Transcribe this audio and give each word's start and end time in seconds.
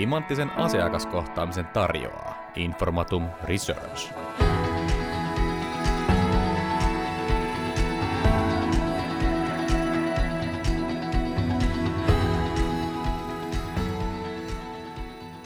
Timanttisen 0.00 0.50
asiakaskohtaamisen 0.50 1.66
tarjoaa 1.66 2.50
Informatum 2.56 3.28
Research. 3.44 4.12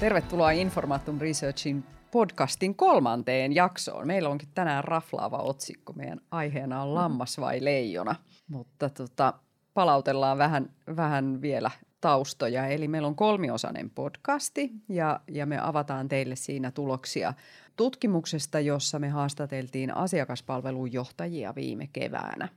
Tervetuloa 0.01 0.51
Informatum 0.51 1.19
Researchin 1.19 1.85
podcastin 2.11 2.75
kolmanteen 2.75 3.55
jaksoon. 3.55 4.07
Meillä 4.07 4.29
onkin 4.29 4.49
tänään 4.55 4.85
raflaava 4.85 5.39
otsikko. 5.39 5.93
Meidän 5.93 6.21
aiheena 6.31 6.83
on 6.83 6.95
lammas 6.95 7.41
vai 7.41 7.65
leijona. 7.65 8.15
Mutta 8.49 8.91
tota, 8.91 9.35
palautellaan 9.75 10.39
vähän, 10.39 10.71
vähän 10.97 11.43
vielä 11.43 11.71
taustoja. 12.05 12.67
Eli 12.67 12.89
meillä 12.89 13.09
on 13.09 13.15
kolmiosainen 13.15 13.91
podcasti 13.91 14.73
ja, 14.89 15.21
ja 15.31 15.47
me 15.47 15.59
avataan 15.59 16.09
teille 16.09 16.37
siinä 16.37 16.71
tuloksia 16.71 17.35
tutkimuksesta, 17.77 18.61
jossa 18.61 18.99
me 18.99 19.09
haastateltiin 19.09 19.97
asiakaspalvelun 19.97 20.93
johtajia 20.93 21.55
viime 21.55 21.89
keväänä. 21.93 22.49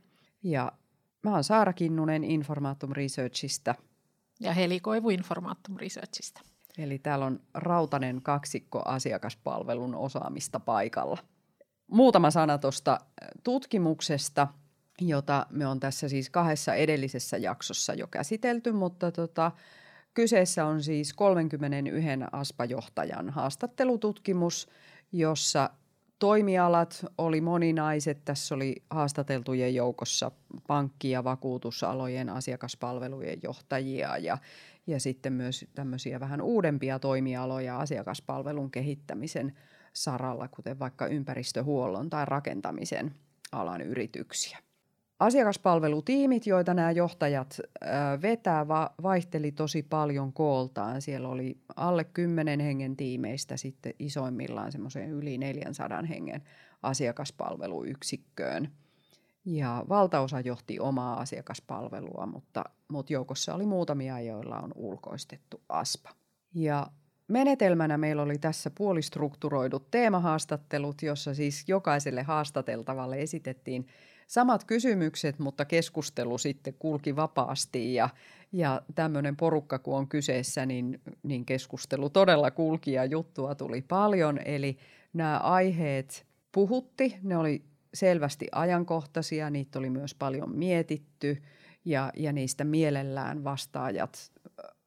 Ja 0.42 0.72
mä 1.22 1.30
oon 1.30 1.44
Saara 1.44 1.72
Kinnunen 1.72 2.24
Informatum 2.24 2.92
Researchista. 2.92 3.74
Ja 4.40 4.52
Heli 4.52 4.80
Koivu 4.80 5.10
Informatum 5.10 5.76
Researchista. 5.76 6.40
Eli 6.78 6.98
täällä 6.98 7.26
on 7.26 7.40
rautanen 7.54 8.22
kaksikko 8.22 8.82
asiakaspalvelun 8.84 9.94
osaamista 9.94 10.60
paikalla. 10.60 11.18
Muutama 11.86 12.30
sana 12.30 12.58
tuosta 12.58 12.98
tutkimuksesta, 13.44 14.48
jota 15.00 15.46
me 15.50 15.66
on 15.66 15.80
tässä 15.80 16.08
siis 16.08 16.30
kahdessa 16.30 16.74
edellisessä 16.74 17.36
jaksossa 17.36 17.94
jo 17.94 18.06
käsitelty, 18.06 18.72
mutta 18.72 19.12
tota, 19.12 19.52
kyseessä 20.14 20.66
on 20.66 20.82
siis 20.82 21.12
31 21.12 22.08
aspajohtajan 22.32 23.30
haastattelututkimus, 23.30 24.68
jossa 25.12 25.70
toimialat 26.18 27.06
oli 27.18 27.40
moninaiset. 27.40 28.24
Tässä 28.24 28.54
oli 28.54 28.76
haastateltujen 28.90 29.74
joukossa 29.74 30.30
pankki- 30.66 31.10
ja 31.10 31.24
vakuutusalojen 31.24 32.28
asiakaspalvelujen 32.28 33.38
johtajia 33.42 34.18
ja, 34.18 34.38
ja 34.86 35.00
sitten 35.00 35.32
myös 35.32 35.64
tämmöisiä 35.74 36.20
vähän 36.20 36.42
uudempia 36.42 36.98
toimialoja 36.98 37.78
asiakaspalvelun 37.78 38.70
kehittämisen 38.70 39.56
saralla, 39.92 40.48
kuten 40.48 40.78
vaikka 40.78 41.06
ympäristöhuollon 41.06 42.10
tai 42.10 42.24
rakentamisen 42.24 43.14
alan 43.52 43.80
yrityksiä. 43.80 44.58
Asiakaspalvelutiimit, 45.18 46.46
joita 46.46 46.74
nämä 46.74 46.90
johtajat 46.90 47.60
vetää, 48.22 48.68
vaihteli 49.02 49.52
tosi 49.52 49.82
paljon 49.82 50.32
kooltaan. 50.32 51.02
Siellä 51.02 51.28
oli 51.28 51.58
alle 51.76 52.04
10 52.04 52.60
hengen 52.60 52.96
tiimeistä 52.96 53.56
sitten 53.56 53.92
isoimmillaan 53.98 54.72
semmoiseen 54.72 55.10
yli 55.10 55.38
400 55.38 56.02
hengen 56.02 56.42
asiakaspalveluyksikköön. 56.82 58.72
Ja 59.44 59.84
valtaosa 59.88 60.40
johti 60.40 60.80
omaa 60.80 61.20
asiakaspalvelua, 61.20 62.26
mutta, 62.26 62.64
mutta 62.88 63.12
joukossa 63.12 63.54
oli 63.54 63.66
muutamia, 63.66 64.20
joilla 64.20 64.60
on 64.60 64.72
ulkoistettu 64.74 65.62
ASPA. 65.68 66.10
Ja 66.54 66.86
menetelmänä 67.28 67.98
meillä 67.98 68.22
oli 68.22 68.38
tässä 68.38 68.70
puolistrukturoidut 68.78 69.90
teemahaastattelut, 69.90 71.02
jossa 71.02 71.34
siis 71.34 71.64
jokaiselle 71.68 72.22
haastateltavalle 72.22 73.20
esitettiin 73.20 73.86
samat 74.28 74.64
kysymykset, 74.64 75.38
mutta 75.38 75.64
keskustelu 75.64 76.38
sitten 76.38 76.74
kulki 76.78 77.16
vapaasti 77.16 77.94
ja, 77.94 78.08
ja 78.52 78.82
tämmöinen 78.94 79.36
porukka 79.36 79.78
kun 79.78 79.96
on 79.96 80.08
kyseessä, 80.08 80.66
niin, 80.66 81.00
niin 81.22 81.44
keskustelu 81.44 82.10
todella 82.10 82.50
kulki 82.50 82.92
ja 82.92 83.04
juttua 83.04 83.54
tuli 83.54 83.82
paljon. 83.82 84.38
Eli 84.44 84.78
nämä 85.12 85.38
aiheet 85.38 86.26
puhutti, 86.52 87.16
ne 87.22 87.36
oli 87.36 87.64
selvästi 87.94 88.46
ajankohtaisia, 88.52 89.50
niitä 89.50 89.78
oli 89.78 89.90
myös 89.90 90.14
paljon 90.14 90.56
mietitty 90.56 91.42
ja, 91.84 92.12
ja 92.16 92.32
niistä 92.32 92.64
mielellään 92.64 93.44
vastaajat 93.44 94.32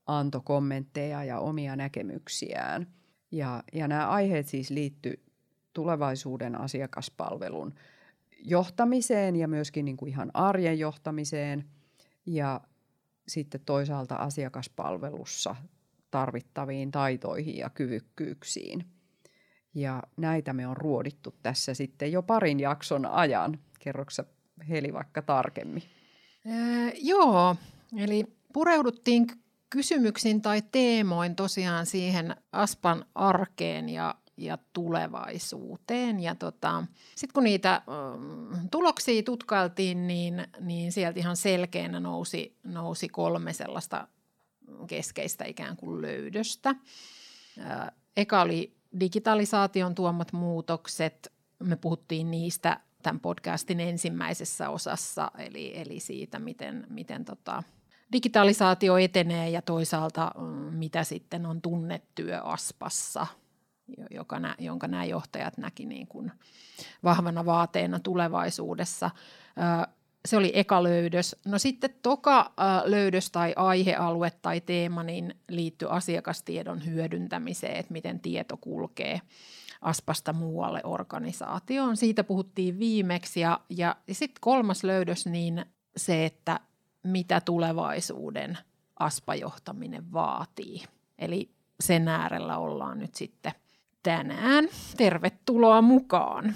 antoi 0.06 0.42
kommentteja 0.44 1.24
ja 1.24 1.40
omia 1.40 1.76
näkemyksiään. 1.76 2.88
Ja, 3.32 3.64
ja 3.74 3.88
nämä 3.88 4.10
aiheet 4.10 4.48
siis 4.48 4.70
liittyy 4.70 5.24
tulevaisuuden 5.74 6.56
asiakaspalvelun 6.56 7.74
johtamiseen 8.42 9.36
ja 9.36 9.48
myöskin 9.48 9.86
niin 9.86 9.98
kuin 9.98 10.10
ihan 10.10 10.32
arjen 10.34 10.80
johtamiseen 10.80 11.66
ja 12.26 12.62
sitten 13.28 13.62
toisaalta 13.66 14.16
asiakaspalvelussa 14.16 15.56
tarvittaviin 16.12 16.92
taitoihin 16.92 17.58
ja 17.58 17.70
kyvykkyyksiin. 17.70 18.86
Ja 19.76 20.04
näitä 20.18 20.54
me 20.54 20.68
on 20.68 20.78
ruodittu 20.78 21.36
tässä 21.44 21.74
sitten 21.74 22.12
jo 22.12 22.24
parin 22.24 22.60
jakson 22.60 23.06
ajan. 23.06 23.60
Kerroksä 23.80 24.24
Heli 24.70 24.94
vaikka 24.94 25.22
tarkemmin? 25.22 25.84
Öö, 26.48 26.92
joo, 27.02 27.56
eli 27.98 28.26
pureuduttiin 28.54 29.28
kysymyksiin 29.70 30.42
tai 30.42 30.62
teemoin 30.72 31.36
tosiaan 31.36 31.86
siihen 31.86 32.36
Aspan 32.52 33.06
arkeen 33.16 33.90
ja 33.90 34.16
ja 34.42 34.58
tulevaisuuteen. 34.74 36.20
Ja 36.20 36.36
tota, 36.36 36.84
sitten 37.16 37.34
kun 37.34 37.44
niitä 37.44 37.82
mm, 37.88 38.70
tuloksia 38.70 39.24
tutkailtiin, 39.24 40.08
niin, 40.08 40.48
niin 40.60 40.92
sieltä 40.92 41.20
ihan 41.20 41.38
selkeänä 41.38 42.00
nousi, 42.00 42.58
nousi 42.64 43.10
kolme 43.10 43.54
sellaista 43.54 44.08
keskeistä 44.88 45.46
ikään 45.46 45.78
kuin 45.78 46.02
löydöstä. 46.02 46.76
Eka 48.18 48.42
oli 48.42 48.76
digitalisaation 49.00 49.96
tuomat 49.96 50.34
muutokset. 50.34 51.32
Me 51.60 51.76
puhuttiin 51.76 52.32
niistä 52.32 52.80
tämän 53.04 53.20
podcastin 53.20 53.80
ensimmäisessä 53.80 54.70
osassa, 54.70 55.32
eli, 55.38 55.80
eli 55.80 56.00
siitä, 56.00 56.40
miten, 56.40 56.88
miten 56.90 57.26
tota, 57.26 57.64
digitalisaatio 58.14 58.98
etenee 58.98 59.50
ja 59.50 59.62
toisaalta 59.62 60.32
mm, 60.38 60.44
mitä 60.78 61.04
sitten 61.04 61.46
on 61.46 61.62
tunnetyö 61.62 62.42
Aspassa– 62.42 63.28
joka 64.12 64.40
nä, 64.40 64.56
jonka 64.60 64.88
nämä 64.88 65.06
johtajat 65.06 65.58
näki 65.58 65.86
niin 65.86 66.08
kuin 66.08 66.32
vahvana 67.04 67.46
vaateena 67.46 68.00
tulevaisuudessa. 68.00 69.12
Se 70.26 70.38
oli 70.38 70.52
eka 70.56 70.84
löydös. 70.84 71.36
No 71.46 71.60
sitten 71.60 71.90
toka 72.02 72.52
löydös 72.86 73.32
tai 73.32 73.54
aihealue 73.56 74.32
tai 74.42 74.62
teema 74.62 75.04
niin 75.04 75.36
liittyy 75.50 75.96
asiakastiedon 75.96 76.86
hyödyntämiseen, 76.86 77.76
että 77.76 77.94
miten 77.94 78.20
tieto 78.20 78.58
kulkee 78.58 79.22
Aspasta 79.82 80.34
muualle 80.34 80.82
organisaatioon. 80.84 81.98
Siitä 81.98 82.24
puhuttiin 82.24 82.80
viimeksi 82.80 83.40
ja, 83.40 83.60
ja 83.70 83.96
sitten 84.12 84.42
kolmas 84.42 84.84
löydös 84.84 85.26
niin 85.26 85.66
se, 85.98 86.26
että 86.26 86.60
mitä 87.04 87.42
tulevaisuuden 87.42 88.58
aspajohtaminen 89.00 90.14
vaatii. 90.14 90.84
Eli 91.20 91.52
sen 91.80 92.08
äärellä 92.08 92.58
ollaan 92.58 93.00
nyt 93.00 93.16
sitten 93.16 93.52
tänään. 94.04 94.68
Tervetuloa 94.98 95.82
mukaan. 95.82 96.54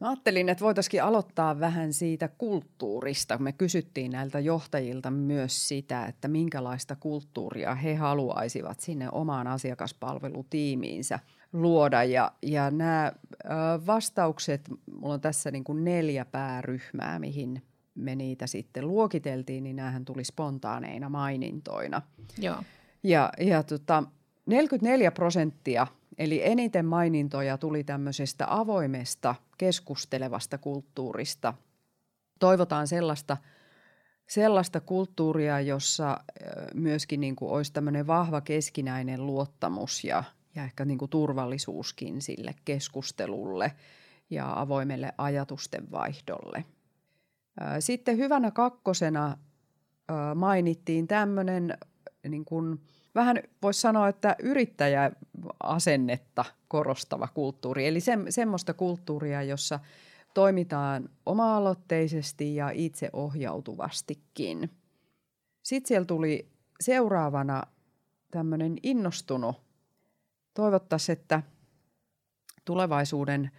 Mä 0.00 0.08
ajattelin, 0.08 0.48
että 0.48 0.64
voitaisiin 0.64 1.02
aloittaa 1.02 1.60
vähän 1.60 1.92
siitä 1.92 2.28
kulttuurista. 2.28 3.38
Me 3.38 3.52
kysyttiin 3.52 4.10
näiltä 4.10 4.38
johtajilta 4.38 5.10
myös 5.10 5.68
sitä, 5.68 6.06
että 6.06 6.28
minkälaista 6.28 6.96
kulttuuria 6.96 7.74
he 7.74 7.94
haluaisivat 7.94 8.80
sinne 8.80 9.08
omaan 9.12 9.46
asiakaspalvelutiimiinsä 9.46 11.18
luoda. 11.52 12.04
Ja, 12.04 12.32
ja 12.42 12.70
nämä 12.70 13.12
vastaukset, 13.86 14.68
mulla 15.00 15.14
on 15.14 15.20
tässä 15.20 15.50
niin 15.50 15.64
kuin 15.64 15.84
neljä 15.84 16.24
pääryhmää, 16.24 17.18
mihin 17.18 17.62
me 17.94 18.16
niitä 18.16 18.46
sitten 18.46 18.88
luokiteltiin, 18.88 19.64
niin 19.64 19.76
näähän 19.76 20.04
tuli 20.04 20.24
spontaaneina 20.24 21.08
mainintoina. 21.08 22.02
Joo. 22.38 22.62
Ja, 23.02 23.32
ja 23.40 23.62
tota, 23.62 24.04
44 24.46 25.10
prosenttia– 25.10 25.86
Eli 26.20 26.40
eniten 26.44 26.86
mainintoja 26.86 27.58
tuli 27.58 27.84
tämmöisestä 27.84 28.44
avoimesta, 28.48 29.34
keskustelevasta 29.58 30.58
kulttuurista. 30.58 31.54
Toivotaan 32.38 32.88
sellaista, 32.88 33.36
sellaista 34.26 34.80
kulttuuria, 34.80 35.60
jossa 35.60 36.20
myöskin 36.74 37.20
niin 37.20 37.36
kuin 37.36 37.50
olisi 37.50 37.72
tämmöinen 37.72 38.06
vahva 38.06 38.40
keskinäinen 38.40 39.26
luottamus 39.26 40.04
ja, 40.04 40.24
ja 40.54 40.64
ehkä 40.64 40.84
niin 40.84 40.98
kuin 40.98 41.10
turvallisuuskin 41.10 42.22
sille 42.22 42.54
keskustelulle 42.64 43.72
ja 44.30 44.60
avoimelle 44.60 45.12
ajatusten 45.18 45.90
vaihdolle. 45.90 46.64
Sitten 47.78 48.16
hyvänä 48.16 48.50
kakkosena 48.50 49.38
mainittiin 50.34 51.06
tämmöinen 51.06 51.78
niin 52.28 52.44
kuin– 52.44 52.78
vähän 53.20 53.36
voisi 53.62 53.80
sanoa, 53.80 54.08
että 54.08 54.36
yrittäjäasennetta 54.42 56.44
korostava 56.68 57.28
kulttuuri. 57.34 57.86
Eli 57.86 58.00
se, 58.00 58.18
semmoista 58.28 58.74
kulttuuria, 58.74 59.42
jossa 59.42 59.80
toimitaan 60.34 61.08
oma-aloitteisesti 61.26 62.54
ja 62.54 62.70
itseohjautuvastikin. 62.74 64.70
Sitten 65.62 65.88
siellä 65.88 66.04
tuli 66.04 66.48
seuraavana 66.80 67.62
tämmöinen 68.30 68.76
innostunut. 68.82 69.56
Toivottaisiin, 70.54 71.18
että 71.18 71.42
tulevaisuuden 72.64 73.50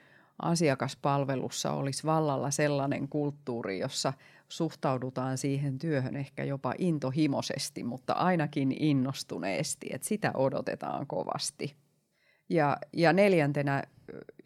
asiakaspalvelussa 0.41 1.71
olisi 1.71 2.03
vallalla 2.03 2.51
sellainen 2.51 3.07
kulttuuri, 3.07 3.79
jossa 3.79 4.13
suhtaudutaan 4.49 5.37
siihen 5.37 5.79
työhön 5.79 6.15
ehkä 6.15 6.43
jopa 6.43 6.73
intohimoisesti, 6.77 7.83
mutta 7.83 8.13
ainakin 8.13 8.71
innostuneesti, 8.79 9.87
että 9.93 10.07
sitä 10.07 10.31
odotetaan 10.33 11.07
kovasti. 11.07 11.75
Ja, 12.49 12.77
ja 12.93 13.13
neljäntenä 13.13 13.83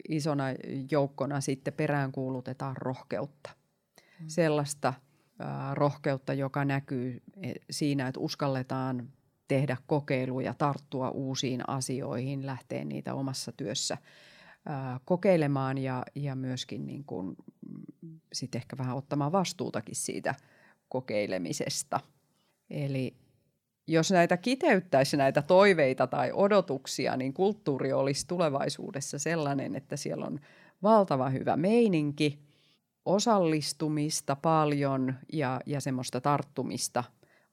isona 0.08 0.44
joukkona 0.90 1.40
sitten 1.40 1.74
peräänkuulutetaan 1.74 2.76
rohkeutta. 2.76 3.50
Mm. 4.20 4.28
Sellaista 4.28 4.88
äh, 4.88 5.74
rohkeutta, 5.74 6.34
joka 6.34 6.64
näkyy 6.64 7.22
e, 7.42 7.52
siinä, 7.70 8.08
että 8.08 8.20
uskalletaan 8.20 9.08
tehdä 9.48 9.76
kokeiluja, 9.86 10.54
tarttua 10.54 11.10
uusiin 11.10 11.68
asioihin, 11.68 12.46
lähteä 12.46 12.84
niitä 12.84 13.14
omassa 13.14 13.52
työssä 13.52 13.98
kokeilemaan 15.04 15.78
ja, 15.78 16.02
ja 16.14 16.34
myöskin 16.34 16.86
niin 16.86 17.04
kuin, 17.04 17.36
mm, 18.02 18.20
sit 18.32 18.54
ehkä 18.54 18.78
vähän 18.78 18.96
ottamaan 18.96 19.32
vastuutakin 19.32 19.96
siitä 19.96 20.34
kokeilemisesta. 20.88 22.00
Eli 22.70 23.16
jos 23.86 24.10
näitä 24.10 24.36
kiteyttäisi 24.36 25.16
näitä 25.16 25.42
toiveita 25.42 26.06
tai 26.06 26.32
odotuksia, 26.32 27.16
niin 27.16 27.34
kulttuuri 27.34 27.92
olisi 27.92 28.26
tulevaisuudessa 28.26 29.18
sellainen, 29.18 29.74
että 29.74 29.96
siellä 29.96 30.26
on 30.26 30.40
valtava 30.82 31.30
hyvä 31.30 31.56
meininki, 31.56 32.46
osallistumista 33.04 34.36
paljon 34.36 35.14
ja, 35.32 35.60
ja 35.66 35.80
semmoista 35.80 36.20
tarttumista 36.20 37.04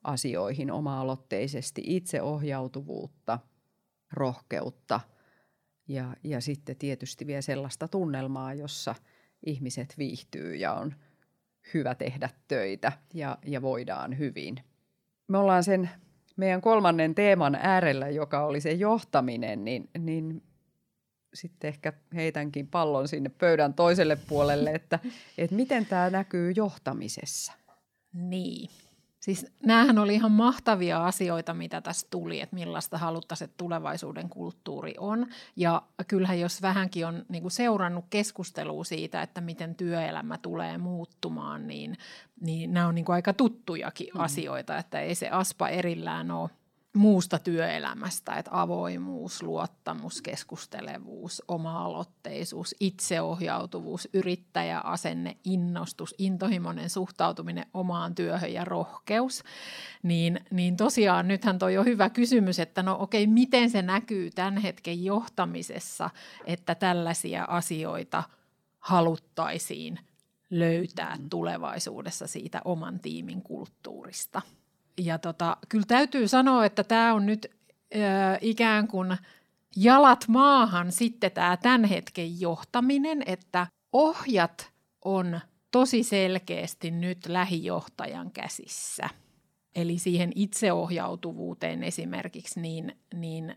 asioihin 0.04 0.72
oma-aloitteisesti, 0.72 1.82
itseohjautuvuutta, 1.84 3.38
rohkeutta 4.12 5.00
ja, 5.88 6.16
ja 6.24 6.40
sitten 6.40 6.76
tietysti 6.76 7.26
vielä 7.26 7.42
sellaista 7.42 7.88
tunnelmaa, 7.88 8.54
jossa 8.54 8.94
ihmiset 9.46 9.94
viihtyy 9.98 10.54
ja 10.54 10.72
on 10.72 10.94
hyvä 11.74 11.94
tehdä 11.94 12.30
töitä 12.48 12.92
ja, 13.14 13.38
ja 13.46 13.62
voidaan 13.62 14.18
hyvin. 14.18 14.56
Me 15.28 15.38
ollaan 15.38 15.64
sen 15.64 15.90
meidän 16.36 16.60
kolmannen 16.60 17.14
teeman 17.14 17.54
äärellä, 17.54 18.08
joka 18.08 18.44
oli 18.44 18.60
se 18.60 18.72
johtaminen, 18.72 19.64
niin, 19.64 19.90
niin 19.98 20.42
sitten 21.34 21.68
ehkä 21.68 21.92
heitänkin 22.14 22.68
pallon 22.68 23.08
sinne 23.08 23.28
pöydän 23.28 23.74
toiselle 23.74 24.16
puolelle, 24.16 24.70
että, 24.70 24.98
että 25.38 25.56
miten 25.56 25.86
tämä 25.86 26.10
näkyy 26.10 26.52
johtamisessa. 26.56 27.52
Niin. 28.12 28.70
Siis 29.24 29.46
näähän 29.66 29.98
oli 29.98 30.14
ihan 30.14 30.32
mahtavia 30.32 31.06
asioita, 31.06 31.54
mitä 31.54 31.80
tässä 31.80 32.06
tuli, 32.10 32.40
että 32.40 32.56
millaista 32.56 32.98
haluttaisiin, 32.98 33.46
että 33.46 33.56
tulevaisuuden 33.56 34.28
kulttuuri 34.28 34.94
on. 34.98 35.26
Ja 35.56 35.82
kyllähän 36.08 36.40
jos 36.40 36.62
vähänkin 36.62 37.06
on 37.06 37.24
niin 37.28 37.42
kuin 37.42 37.52
seurannut 37.52 38.04
keskustelua 38.10 38.84
siitä, 38.84 39.22
että 39.22 39.40
miten 39.40 39.74
työelämä 39.74 40.38
tulee 40.38 40.78
muuttumaan, 40.78 41.66
niin, 41.66 41.98
niin 42.40 42.72
nämä 42.72 42.86
on 42.86 42.94
niin 42.94 43.04
kuin 43.04 43.14
aika 43.14 43.32
tuttujakin 43.32 44.08
mm. 44.14 44.20
asioita, 44.20 44.78
että 44.78 45.00
ei 45.00 45.14
se 45.14 45.28
aspa 45.28 45.68
erillään 45.68 46.30
ole 46.30 46.50
muusta 46.94 47.38
työelämästä, 47.38 48.34
että 48.34 48.50
avoimuus, 48.52 49.42
luottamus, 49.42 50.22
keskustelevuus, 50.22 51.42
oma-aloitteisuus, 51.48 52.74
itseohjautuvuus, 52.80 54.08
yrittäjäasenne, 54.12 55.36
innostus, 55.44 56.14
intohimoinen 56.18 56.90
suhtautuminen 56.90 57.66
omaan 57.74 58.14
työhön 58.14 58.52
ja 58.52 58.64
rohkeus, 58.64 59.42
niin, 60.02 60.40
niin 60.50 60.76
tosiaan 60.76 61.28
nythän 61.28 61.58
toi 61.58 61.78
on 61.78 61.84
hyvä 61.84 62.10
kysymys, 62.10 62.58
että 62.58 62.82
no 62.82 62.96
okei, 63.00 63.26
miten 63.26 63.70
se 63.70 63.82
näkyy 63.82 64.30
tämän 64.30 64.56
hetken 64.56 65.04
johtamisessa, 65.04 66.10
että 66.44 66.74
tällaisia 66.74 67.44
asioita 67.44 68.22
haluttaisiin 68.78 69.98
löytää 70.50 71.18
tulevaisuudessa 71.30 72.26
siitä 72.26 72.60
oman 72.64 73.00
tiimin 73.00 73.42
kulttuurista– 73.42 74.42
ja 74.98 75.18
tota, 75.18 75.56
kyllä 75.68 75.84
täytyy 75.88 76.28
sanoa, 76.28 76.64
että 76.64 76.84
tämä 76.84 77.14
on 77.14 77.26
nyt 77.26 77.46
ö, 77.94 77.98
ikään 78.40 78.88
kuin 78.88 79.16
jalat 79.76 80.24
maahan 80.28 80.92
sitten 80.92 81.32
tämä 81.32 81.56
tämän 81.56 81.84
hetken 81.84 82.40
johtaminen, 82.40 83.22
että 83.26 83.66
ohjat 83.92 84.70
on 85.04 85.40
tosi 85.70 86.02
selkeästi 86.02 86.90
nyt 86.90 87.26
lähijohtajan 87.26 88.30
käsissä. 88.30 89.08
Eli 89.74 89.98
siihen 89.98 90.32
itseohjautuvuuteen 90.34 91.82
esimerkiksi, 91.82 92.60
niin, 92.60 92.96
niin 93.14 93.56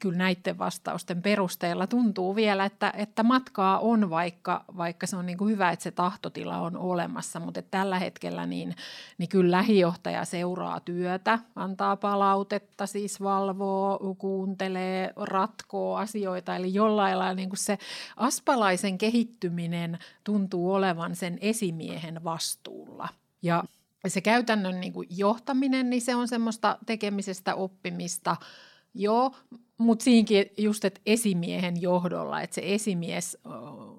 kyllä 0.00 0.18
näiden 0.18 0.58
vastausten 0.58 1.22
perusteella 1.22 1.86
tuntuu 1.86 2.36
vielä, 2.36 2.64
että, 2.64 2.92
että 2.96 3.22
matkaa 3.22 3.78
on, 3.78 4.10
vaikka, 4.10 4.64
vaikka 4.76 5.06
se 5.06 5.16
on 5.16 5.26
niin 5.26 5.38
kuin 5.38 5.50
hyvä, 5.50 5.70
että 5.70 5.82
se 5.82 5.90
tahtotila 5.90 6.60
on 6.60 6.76
olemassa, 6.76 7.40
mutta 7.40 7.62
tällä 7.62 7.98
hetkellä 7.98 8.46
niin, 8.46 8.76
niin 9.18 9.28
kyllä 9.28 9.56
lähijohtaja 9.56 10.24
seuraa 10.24 10.80
työtä, 10.80 11.38
antaa 11.56 11.96
palautetta, 11.96 12.86
siis 12.86 13.20
valvoo, 13.20 14.14
kuuntelee, 14.18 15.12
ratkoo 15.16 15.96
asioita, 15.96 16.56
eli 16.56 16.74
jollain 16.74 17.18
lailla 17.18 17.34
niin 17.34 17.48
kuin 17.48 17.58
se 17.58 17.78
aspalaisen 18.16 18.98
kehittyminen 18.98 19.98
tuntuu 20.24 20.72
olevan 20.72 21.16
sen 21.16 21.38
esimiehen 21.40 22.24
vastuulla. 22.24 23.08
Ja 23.42 23.64
se 24.06 24.20
käytännön 24.20 24.80
niin 24.80 24.92
kuin 24.92 25.08
johtaminen, 25.10 25.90
niin 25.90 26.02
se 26.02 26.14
on 26.14 26.28
semmoista 26.28 26.78
tekemisestä 26.86 27.54
oppimista– 27.54 28.36
Joo, 28.94 29.34
mutta 29.78 30.02
siinkin 30.02 30.46
just, 30.58 30.84
että 30.84 31.00
esimiehen 31.06 31.82
johdolla, 31.82 32.40
että 32.40 32.54
se 32.54 32.62
esimies 32.64 33.38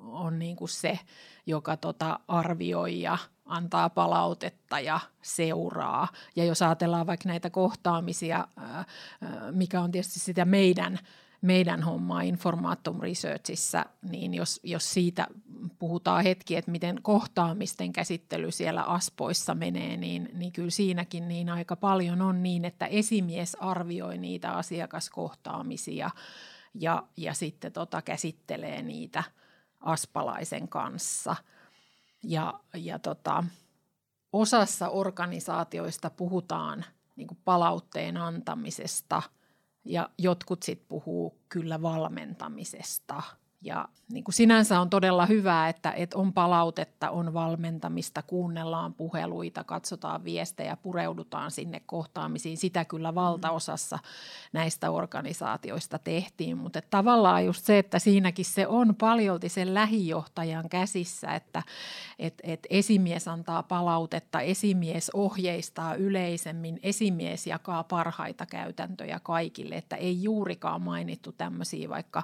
on 0.03 0.39
niin 0.39 0.55
kuin 0.55 0.69
se, 0.69 0.99
joka 1.45 1.77
tota 1.77 2.19
arvioi 2.27 3.01
ja 3.01 3.17
antaa 3.45 3.89
palautetta 3.89 4.79
ja 4.79 4.99
seuraa. 5.21 6.07
Ja 6.35 6.45
jos 6.45 6.61
ajatellaan 6.61 7.07
vaikka 7.07 7.29
näitä 7.29 7.49
kohtaamisia, 7.49 8.47
mikä 9.51 9.81
on 9.81 9.91
tietysti 9.91 10.19
sitä 10.19 10.45
meidän– 10.45 10.99
meidän 11.45 11.83
hommaa 11.83 12.21
Informatum 12.21 13.01
Researchissa, 13.01 13.85
niin 14.09 14.33
jos, 14.33 14.59
jos 14.63 14.93
siitä 14.93 15.27
puhutaan 15.79 16.23
hetki, 16.23 16.55
että 16.55 16.71
miten 16.71 16.99
kohtaamisten 17.01 17.93
käsittely 17.93 18.51
siellä 18.51 18.83
aspoissa 18.83 19.55
menee, 19.55 19.97
niin, 19.97 20.29
niin 20.33 20.51
kyllä 20.51 20.69
siinäkin 20.69 21.27
niin 21.27 21.49
aika 21.49 21.75
paljon 21.75 22.21
on 22.21 22.43
niin, 22.43 22.65
että 22.65 22.85
esimies 22.85 23.57
arvioi 23.59 24.17
niitä 24.17 24.51
asiakaskohtaamisia 24.51 26.09
ja, 26.73 27.03
ja 27.17 27.33
sitten 27.33 27.71
tota 27.71 28.01
käsittelee 28.01 28.81
niitä 28.81 29.23
aspalaisen 29.79 30.67
kanssa. 30.67 31.35
Ja, 32.23 32.59
ja 32.73 32.99
tota, 32.99 33.43
osassa 34.33 34.89
organisaatioista 34.89 36.09
puhutaan 36.09 36.85
niin 37.15 37.37
palautteen 37.45 38.17
antamisesta– 38.17 39.21
ja 39.85 40.09
jotkut 40.17 40.63
sitten 40.63 40.87
puhuu 40.87 41.41
kyllä 41.49 41.81
valmentamisesta– 41.81 43.23
ja 43.61 43.87
niin 44.11 44.23
kuin 44.23 44.35
sinänsä 44.35 44.79
on 44.79 44.89
todella 44.89 45.25
hyvä, 45.25 45.69
että, 45.69 45.91
että 45.91 46.17
on 46.17 46.33
palautetta, 46.33 47.09
on 47.09 47.33
valmentamista, 47.33 48.21
kuunnellaan 48.21 48.93
puheluita, 48.93 49.63
katsotaan 49.63 50.23
viestejä, 50.23 50.75
pureudutaan 50.75 51.51
sinne 51.51 51.81
kohtaamisiin. 51.85 52.57
Sitä 52.57 52.85
kyllä 52.85 53.15
valtaosassa 53.15 53.99
näistä 54.53 54.91
organisaatioista 54.91 55.99
tehtiin, 55.99 56.57
mutta 56.57 56.79
että 56.79 56.89
tavallaan 56.89 57.45
just 57.45 57.65
se, 57.65 57.77
että 57.79 57.99
siinäkin 57.99 58.45
se 58.45 58.67
on 58.67 58.95
paljolti 58.95 59.49
sen 59.49 59.73
lähijohtajan 59.73 60.69
käsissä, 60.69 61.31
että 61.31 61.63
että 62.19 62.43
että 62.43 62.67
esimies 62.71 63.27
antaa 63.27 63.63
palautetta, 63.63 64.41
esimies 64.41 65.11
ohjeistaa 65.13 65.95
yleisemmin, 65.95 66.79
esimies 66.83 67.47
jakaa 67.47 67.83
parhaita 67.83 68.45
käytäntöjä 68.45 69.19
kaikille, 69.23 69.75
että 69.75 69.95
ei 69.95 70.23
juurikaan 70.23 70.81
mainittu 70.81 71.31
tämmöisiä 71.31 71.89
vaikka 71.89 72.23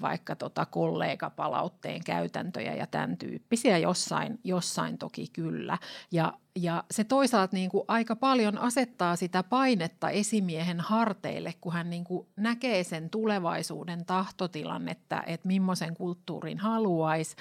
vaikka 0.00 0.36
tota 0.36 0.66
kollegapalautteen 0.66 2.04
käytäntöjä 2.04 2.74
ja 2.74 2.86
tämän 2.86 3.16
tyyppisiä 3.16 3.78
jossain, 3.78 4.40
jossain 4.44 4.98
toki 4.98 5.28
kyllä. 5.32 5.78
Ja, 6.12 6.32
ja 6.56 6.84
se 6.90 7.04
toisaalta 7.04 7.56
niin 7.56 7.70
kuin 7.70 7.84
aika 7.88 8.16
paljon 8.16 8.58
asettaa 8.58 9.16
sitä 9.16 9.42
painetta 9.42 10.10
esimiehen 10.10 10.80
harteille, 10.80 11.54
kun 11.60 11.72
hän 11.72 11.90
niin 11.90 12.04
kuin 12.04 12.26
näkee 12.36 12.84
sen 12.84 13.10
tulevaisuuden 13.10 14.04
tahtotilan, 14.04 14.88
että, 14.88 15.22
että 15.26 15.48
millaisen 15.48 15.94
kulttuurin 15.94 16.58
haluaisi 16.58 17.36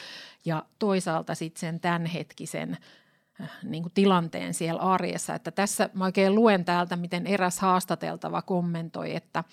ja 0.46 0.66
toisaalta 0.80 1.36
sitten 1.36 1.60
sen 1.60 1.80
tämänhetkisen 1.80 2.78
niin 3.64 3.84
kuin 3.84 3.94
tilanteen 3.94 4.54
siellä 4.54 4.82
arjessa. 4.82 5.36
Että 5.36 5.52
tässä 5.52 5.90
mä 5.94 6.06
oikein 6.06 6.36
luen 6.36 6.66
täältä, 6.66 6.96
miten 6.96 7.28
eräs 7.28 7.60
haastateltava 7.60 8.42
kommentoi, 8.42 9.16
että, 9.16 9.44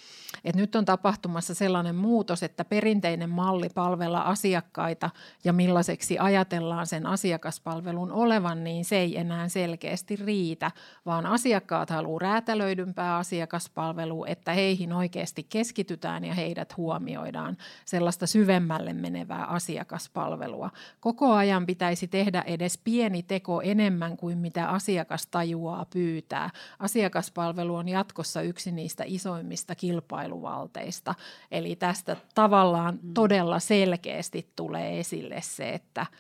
että 0.45 0.61
nyt 0.61 0.77
on 0.77 0.85
tapahtumassa 0.85 1.55
sellainen 1.55 1.95
muutos, 1.95 2.43
että 2.43 2.65
perinteinen 2.65 3.31
malli 3.31 3.69
palvella 3.75 4.21
asiakkaita 4.21 5.11
ja 5.45 5.53
millaiseksi 5.53 6.19
ajatellaan 6.19 6.87
sen 6.87 7.07
asiakaspalvelun 7.07 8.13
olevan, 8.13 8.65
niin 8.65 8.85
se 8.85 8.97
ei 8.97 9.19
enää 9.19 9.49
selkeästi 9.49 10.17
riitä, 10.17 10.71
vaan 11.07 11.27
asiakkaat 11.27 11.91
haluaa 11.91 12.19
räätälöidympää 12.19 13.17
asiakaspalvelua, 13.17 14.27
että 14.27 14.53
heihin 14.53 14.93
oikeasti 14.93 15.47
keskitytään 15.49 16.25
ja 16.25 16.35
heidät 16.35 16.77
huomioidaan 16.77 17.57
sellaista 17.85 18.27
syvemmälle 18.27 18.93
menevää 18.93 19.45
asiakaspalvelua. 19.45 20.71
Koko 21.01 21.33
ajan 21.33 21.67
pitäisi 21.67 22.09
tehdä 22.09 22.43
edes 22.47 22.79
pieni 22.85 23.23
teko 23.23 23.61
enemmän 23.75 24.17
kuin 24.17 24.39
mitä 24.39 24.69
asiakas 24.69 25.27
tajuaa 25.27 25.87
pyytää. 25.93 26.51
Asiakaspalvelu 26.79 27.75
on 27.75 27.89
jatkossa 27.89 28.43
yksi 28.43 28.73
niistä 28.73 29.05
isoimmista 29.07 29.75
kilpailuvalteista. 29.75 31.15
Eli 31.51 31.77
tästä 31.77 32.17
tavallaan 32.35 32.99
mm. 33.03 33.15
todella 33.15 33.59
selkeästi 33.59 34.49
tulee 34.57 35.01
esille 35.01 35.41
se, 35.41 35.71
että– 35.71 36.07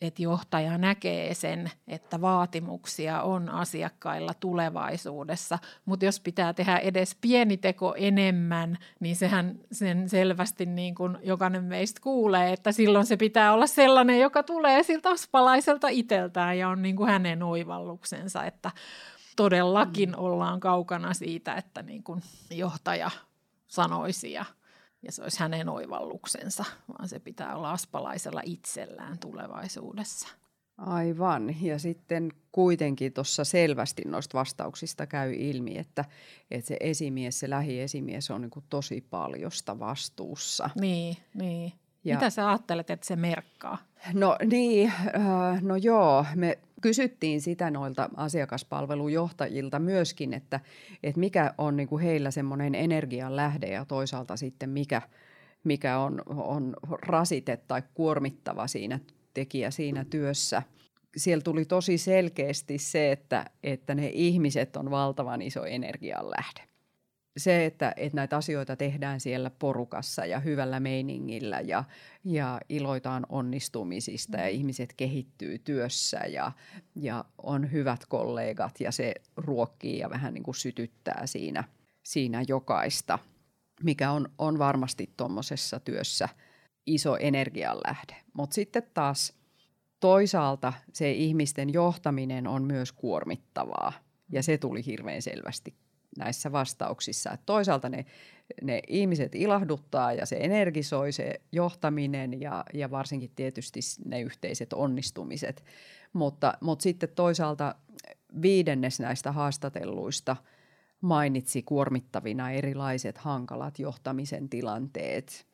että 0.00 0.22
johtaja 0.22 0.78
näkee 0.78 1.34
sen, 1.34 1.70
että 1.88 2.20
vaatimuksia 2.20 3.22
on 3.22 3.48
asiakkailla 3.48 4.34
tulevaisuudessa, 4.34 5.58
mutta 5.84 6.04
jos 6.04 6.20
pitää 6.20 6.52
tehdä 6.52 6.78
edes 6.78 7.16
pieni 7.20 7.56
teko 7.56 7.94
enemmän, 7.96 8.78
niin 9.00 9.16
sehän 9.16 9.58
sen 9.72 10.08
selvästi 10.08 10.66
niin 10.66 10.94
kuin 10.94 11.18
jokainen 11.22 11.64
meistä 11.64 12.00
kuulee, 12.00 12.52
että 12.52 12.72
silloin 12.72 13.06
se 13.06 13.16
pitää 13.16 13.52
olla 13.52 13.66
sellainen, 13.66 14.20
joka 14.20 14.42
tulee 14.42 14.82
siltä 14.82 15.10
aspalaiselta 15.10 15.88
itseltään 15.88 16.58
ja 16.58 16.68
on 16.68 16.82
niin 16.82 16.96
kuin 16.96 17.10
hänen 17.10 17.42
oivalluksensa, 17.42 18.44
että 18.44 18.70
todellakin 19.36 20.08
mm. 20.08 20.14
ollaan 20.18 20.60
kaukana 20.60 21.14
siitä, 21.14 21.54
että 21.54 21.82
niin 21.82 22.02
kuin 22.02 22.22
johtaja 22.50 23.10
sanoisi 23.68 24.32
ja 24.32 24.44
ja 25.02 25.12
se 25.12 25.22
olisi 25.22 25.40
hänen 25.40 25.68
oivalluksensa, 25.68 26.64
vaan 26.88 27.08
se 27.08 27.18
pitää 27.18 27.56
olla 27.56 27.72
aspalaisella 27.72 28.42
itsellään 28.44 29.18
tulevaisuudessa. 29.18 30.28
Aivan. 30.78 31.62
Ja 31.62 31.78
sitten 31.78 32.32
kuitenkin 32.52 33.12
tuossa 33.12 33.44
selvästi 33.44 34.02
noista 34.06 34.38
vastauksista 34.38 35.06
käy 35.06 35.34
ilmi, 35.34 35.78
että, 35.78 36.04
että 36.50 36.68
se 36.68 36.76
esimies, 36.80 37.40
se 37.40 37.50
lähiesimies 37.50 38.30
on 38.30 38.40
niin 38.40 38.50
kuin 38.50 38.64
tosi 38.68 39.00
paljosta 39.10 39.78
vastuussa. 39.78 40.70
Niin, 40.80 41.16
niin. 41.34 41.72
Ja, 42.04 42.14
Mitä 42.14 42.30
sä 42.30 42.48
ajattelet, 42.48 42.90
että 42.90 43.06
se 43.06 43.16
merkkaa? 43.16 43.78
No 44.12 44.36
niin, 44.46 44.92
äh, 45.06 45.62
no 45.62 45.76
joo, 45.76 46.24
me 46.34 46.58
kysyttiin 46.80 47.40
sitä 47.40 47.70
noilta 47.70 48.10
asiakaspalvelujohtajilta 48.16 49.78
myöskin, 49.78 50.34
että, 50.34 50.60
että 51.02 51.20
mikä 51.20 51.54
on 51.58 51.76
niin 51.76 51.88
kuin 51.88 52.02
heillä 52.02 52.30
semmoinen 52.30 52.74
energian 52.74 53.36
lähde 53.36 53.66
ja 53.66 53.84
toisaalta 53.84 54.36
sitten 54.36 54.70
mikä, 54.70 55.02
mikä 55.64 55.98
on, 55.98 56.22
on 56.26 56.76
rasite 56.90 57.56
tai 57.56 57.82
kuormittava 57.94 58.66
siinä 58.66 59.00
tekijä 59.34 59.70
siinä 59.70 60.04
työssä. 60.10 60.62
Siellä 61.16 61.42
tuli 61.42 61.64
tosi 61.64 61.98
selkeästi 61.98 62.78
se, 62.78 63.12
että, 63.12 63.44
että 63.62 63.94
ne 63.94 64.10
ihmiset 64.14 64.76
on 64.76 64.90
valtavan 64.90 65.42
iso 65.42 65.64
energian 65.64 66.30
lähde 66.30 66.68
se, 67.38 67.66
että, 67.66 67.92
että 67.96 68.16
näitä 68.16 68.36
asioita 68.36 68.76
tehdään 68.76 69.20
siellä 69.20 69.50
porukassa 69.50 70.26
ja 70.26 70.40
hyvällä 70.40 70.80
meiningillä 70.80 71.60
ja, 71.60 71.84
ja 72.24 72.60
iloitaan 72.68 73.26
onnistumisista 73.28 74.36
ja 74.36 74.44
mm. 74.44 74.50
ihmiset 74.50 74.94
kehittyy 74.96 75.58
työssä 75.58 76.18
ja, 76.18 76.52
ja 76.94 77.24
on 77.42 77.72
hyvät 77.72 78.06
kollegat 78.06 78.80
ja 78.80 78.92
se 78.92 79.14
ruokkii 79.36 79.98
ja 79.98 80.10
vähän 80.10 80.34
niin 80.34 80.44
kuin 80.44 80.54
sytyttää 80.54 81.22
siinä, 81.26 81.64
siinä 82.04 82.44
jokaista, 82.48 83.18
mikä 83.82 84.10
on, 84.10 84.28
on 84.38 84.58
varmasti 84.58 85.10
tuommoisessa 85.16 85.80
työssä 85.80 86.28
iso 86.86 87.16
energianlähde. 87.16 88.16
Mutta 88.32 88.54
sitten 88.54 88.82
taas 88.94 89.32
toisaalta 90.00 90.72
se 90.92 91.12
ihmisten 91.12 91.72
johtaminen 91.72 92.46
on 92.46 92.62
myös 92.64 92.92
kuormittavaa 92.92 93.92
ja 94.32 94.42
se 94.42 94.58
tuli 94.58 94.86
hirveän 94.86 95.22
selvästi 95.22 95.74
näissä 96.18 96.52
vastauksissa. 96.52 97.30
Että 97.30 97.46
toisaalta 97.46 97.88
ne, 97.88 98.04
ne 98.62 98.80
ihmiset 98.88 99.34
ilahduttaa 99.34 100.12
ja 100.12 100.26
se 100.26 100.36
energisoi 100.40 101.12
se 101.12 101.40
johtaminen 101.52 102.40
ja, 102.40 102.64
ja 102.74 102.90
varsinkin 102.90 103.30
tietysti 103.36 103.80
ne 104.04 104.20
yhteiset 104.20 104.72
onnistumiset. 104.72 105.64
Mutta, 106.12 106.54
mutta 106.60 106.82
sitten 106.82 107.08
toisaalta 107.14 107.74
viidennes 108.42 109.00
näistä 109.00 109.32
haastatelluista 109.32 110.36
mainitsi 111.00 111.62
kuormittavina 111.62 112.50
erilaiset 112.50 113.18
hankalat 113.18 113.78
johtamisen 113.78 114.48
tilanteet, 114.48 115.46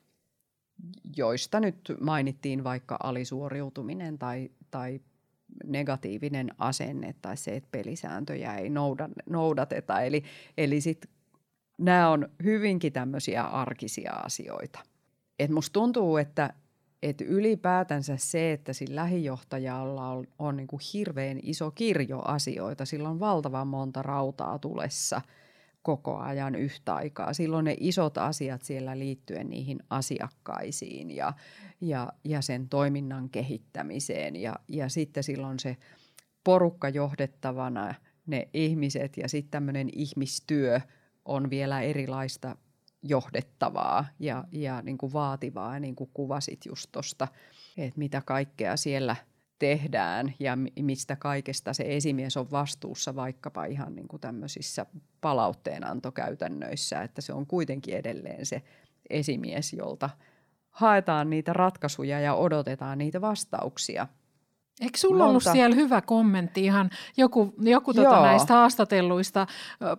joista 1.16 1.60
nyt 1.60 1.92
mainittiin 2.00 2.64
vaikka 2.64 2.96
alisuoriutuminen 3.02 4.18
tai, 4.18 4.50
tai 4.70 5.00
negatiivinen 5.64 6.50
asenne 6.58 7.14
tai 7.22 7.36
se, 7.36 7.56
että 7.56 7.68
pelisääntöjä 7.72 8.54
ei 8.54 8.70
noudateta. 9.30 10.00
Eli, 10.00 10.24
eli 10.58 10.80
sit 10.80 11.10
nämä 11.78 12.10
on 12.10 12.28
hyvinkin 12.44 12.92
tämmöisiä 12.92 13.42
arkisia 13.42 14.12
asioita. 14.12 14.78
Et 15.38 15.50
musta 15.50 15.72
tuntuu, 15.72 16.16
että, 16.16 16.54
että 17.02 17.24
ylipäätänsä 17.24 18.16
se, 18.16 18.52
että 18.52 18.72
sillä 18.72 19.00
lähijohtajalla 19.00 20.08
on, 20.08 20.26
on 20.38 20.56
niin 20.56 20.68
hirveän 20.94 21.40
iso 21.42 21.70
kirjo 21.70 22.22
asioita, 22.24 22.84
sillä 22.84 23.08
on 23.08 23.20
valtavan 23.20 23.66
monta 23.66 24.02
rautaa 24.02 24.58
tulessa– 24.58 25.20
koko 25.84 26.16
ajan 26.16 26.54
yhtä 26.54 26.94
aikaa. 26.94 27.32
Silloin 27.32 27.64
ne 27.64 27.76
isot 27.80 28.18
asiat 28.18 28.62
siellä 28.62 28.98
liittyen 28.98 29.50
niihin 29.50 29.78
asiakkaisiin 29.90 31.10
ja, 31.10 31.32
ja, 31.80 32.12
ja 32.24 32.42
sen 32.42 32.68
toiminnan 32.68 33.30
kehittämiseen 33.30 34.36
ja, 34.36 34.54
ja 34.68 34.88
sitten 34.88 35.22
silloin 35.22 35.58
se 35.58 35.76
porukka 36.44 36.88
johdettavana, 36.88 37.94
ne 38.26 38.48
ihmiset 38.54 39.16
ja 39.16 39.28
sitten 39.28 39.50
tämmöinen 39.50 39.88
ihmistyö 39.92 40.80
on 41.24 41.50
vielä 41.50 41.80
erilaista 41.80 42.56
johdettavaa 43.02 44.04
ja, 44.18 44.44
ja 44.52 44.82
niin 44.82 44.98
kuin 44.98 45.12
vaativaa, 45.12 45.80
niin 45.80 45.96
kuin 45.96 46.10
kuvasit 46.14 46.66
just 46.66 46.92
tuosta, 46.92 47.28
että 47.76 47.98
mitä 47.98 48.22
kaikkea 48.26 48.76
siellä– 48.76 49.16
tehdään 49.58 50.34
ja 50.40 50.56
mistä 50.80 51.16
kaikesta 51.16 51.72
se 51.72 51.84
esimies 51.86 52.36
on 52.36 52.50
vastuussa 52.50 53.16
vaikkapa 53.16 53.64
ihan 53.64 53.94
niin 53.94 54.08
kuin 54.08 54.20
tämmöisissä 54.20 54.86
palautteenantokäytännöissä, 55.20 57.02
että 57.02 57.20
se 57.20 57.32
on 57.32 57.46
kuitenkin 57.46 57.96
edelleen 57.96 58.46
se 58.46 58.62
esimies, 59.10 59.72
jolta 59.72 60.10
haetaan 60.70 61.30
niitä 61.30 61.52
ratkaisuja 61.52 62.20
ja 62.20 62.34
odotetaan 62.34 62.98
niitä 62.98 63.20
vastauksia. 63.20 64.06
Eikö 64.80 64.98
sulla 64.98 65.16
Monta... 65.16 65.28
ollut 65.28 65.42
siellä 65.52 65.76
hyvä 65.76 66.00
kommentti 66.00 66.64
ihan, 66.64 66.90
joku, 67.16 67.54
joku 67.58 67.94
tota 67.94 68.22
näistä 68.22 68.54
haastatelluista 68.54 69.46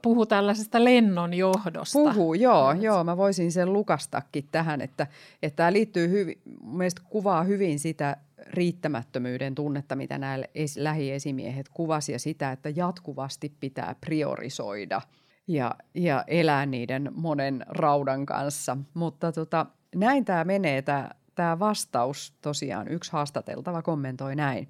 puhu 0.01 0.25
tällaisesta 0.25 0.83
lennon 0.83 1.33
johdosta? 1.33 2.00
Puhu, 2.00 2.33
joo, 2.33 2.71
joo, 2.71 3.03
mä 3.03 3.17
voisin 3.17 3.51
sen 3.51 3.74
lukastakin 3.74 4.47
tähän, 4.51 4.81
että, 4.81 5.07
että 5.43 5.55
tämä 5.55 5.74
liittyy 5.74 6.09
hyvin, 6.09 6.41
mielestäni 6.63 7.07
kuvaa 7.09 7.43
hyvin 7.43 7.79
sitä 7.79 8.17
riittämättömyyden 8.45 9.55
tunnetta, 9.55 9.95
mitä 9.95 10.17
nämä 10.17 10.37
lähiesimiehet 10.77 11.69
kuvasi 11.69 12.11
ja 12.11 12.19
sitä, 12.19 12.51
että 12.51 12.69
jatkuvasti 12.69 13.53
pitää 13.59 13.95
priorisoida 14.01 15.01
ja, 15.47 15.75
ja 15.93 16.23
elää 16.27 16.65
niiden 16.65 17.11
monen 17.15 17.65
raudan 17.67 18.25
kanssa. 18.25 18.77
Mutta 18.93 19.31
tota, 19.31 19.65
näin 19.95 20.25
tämä 20.25 20.43
menee, 20.43 20.81
tämä, 20.81 21.09
tämä 21.35 21.59
vastaus 21.59 22.33
tosiaan. 22.41 22.87
Yksi 22.87 23.11
haastateltava 23.11 23.81
kommentoi 23.81 24.35
näin. 24.35 24.67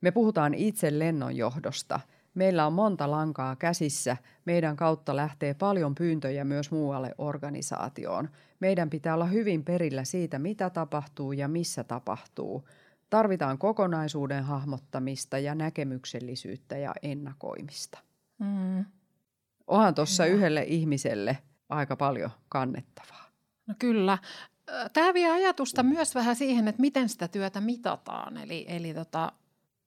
Me 0.00 0.10
puhutaan 0.10 0.54
itse 0.54 0.98
lennonjohdosta. 0.98 2.00
Meillä 2.34 2.66
on 2.66 2.72
monta 2.72 3.10
lankaa 3.10 3.56
käsissä. 3.56 4.16
Meidän 4.44 4.76
kautta 4.76 5.16
lähtee 5.16 5.54
paljon 5.54 5.94
pyyntöjä 5.94 6.44
myös 6.44 6.70
muualle 6.70 7.14
organisaatioon. 7.18 8.28
Meidän 8.60 8.90
pitää 8.90 9.14
olla 9.14 9.24
hyvin 9.24 9.64
perillä 9.64 10.04
siitä, 10.04 10.38
mitä 10.38 10.70
tapahtuu 10.70 11.32
ja 11.32 11.48
missä 11.48 11.84
tapahtuu– 11.84 12.64
Tarvitaan 13.10 13.58
kokonaisuuden 13.58 14.44
hahmottamista 14.44 15.38
ja 15.38 15.54
näkemyksellisyyttä 15.54 16.76
ja 16.78 16.92
ennakoimista. 17.02 17.98
Mm. 18.38 18.84
Onhan 19.66 19.94
tuossa 19.94 20.26
yhdelle 20.26 20.62
ihmiselle 20.62 21.38
aika 21.68 21.96
paljon 21.96 22.30
kannettavaa. 22.48 23.26
No 23.66 23.74
kyllä. 23.78 24.18
Tämä 24.92 25.14
vie 25.14 25.30
ajatusta 25.30 25.82
myös 25.82 26.14
vähän 26.14 26.36
siihen, 26.36 26.68
että 26.68 26.80
miten 26.80 27.08
sitä 27.08 27.28
työtä 27.28 27.60
mitataan. 27.60 28.36
Eli, 28.36 28.64
eli 28.68 28.94
tota, 28.94 29.32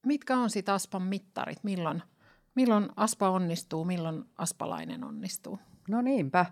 mitkä 0.06 0.38
on 0.38 0.50
sitten 0.50 0.74
ASPAn 0.76 1.04
mittarit? 1.04 1.64
Milloin, 1.64 2.04
milloin 2.56 2.90
ASPA 2.96 3.30
onnistuu, 3.30 3.86
milloin 3.86 4.24
aspalainen 4.38 5.04
onnistuu? 5.04 5.60
No 5.90 6.02
niinpä. 6.02 6.46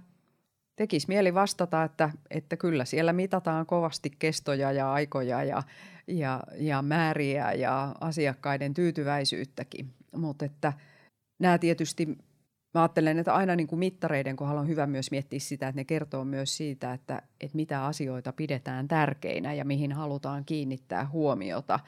tekisi 0.76 1.08
mieli 1.08 1.34
vastata, 1.34 1.84
että, 1.84 2.12
että 2.30 2.58
kyllä 2.58 2.86
siellä 2.86 3.14
mitataan 3.14 3.66
kovasti 3.66 4.12
kestoja 4.20 4.72
ja 4.72 4.94
aikoja 4.94 5.44
ja, 5.44 5.64
ja, 6.08 6.44
ja 6.56 6.82
määriä 6.82 7.54
ja 7.54 7.96
asiakkaiden 8.02 8.74
tyytyväisyyttäkin. 8.74 9.94
Mutta 10.16 10.46
että 10.46 10.74
nämä 11.40 11.58
tietysti, 11.58 12.06
mä 12.74 12.82
ajattelen, 12.82 13.20
että 13.20 13.34
aina 13.34 13.56
niin 13.56 13.68
kuin 13.68 13.80
mittareiden 13.80 14.36
kohdalla 14.36 14.62
on 14.62 14.68
hyvä 14.68 14.88
myös 14.88 15.12
miettiä 15.12 15.40
sitä, 15.40 15.68
että 15.68 15.80
ne 15.80 15.84
kertoo 15.84 16.26
myös 16.26 16.58
siitä, 16.58 16.94
että, 16.94 17.22
että 17.42 17.56
mitä 17.56 17.86
asioita 17.86 18.34
pidetään 18.34 18.88
tärkeinä 18.88 19.54
ja 19.54 19.66
mihin 19.66 19.92
halutaan 19.92 20.46
kiinnittää 20.46 21.08
huomiota. 21.08 21.80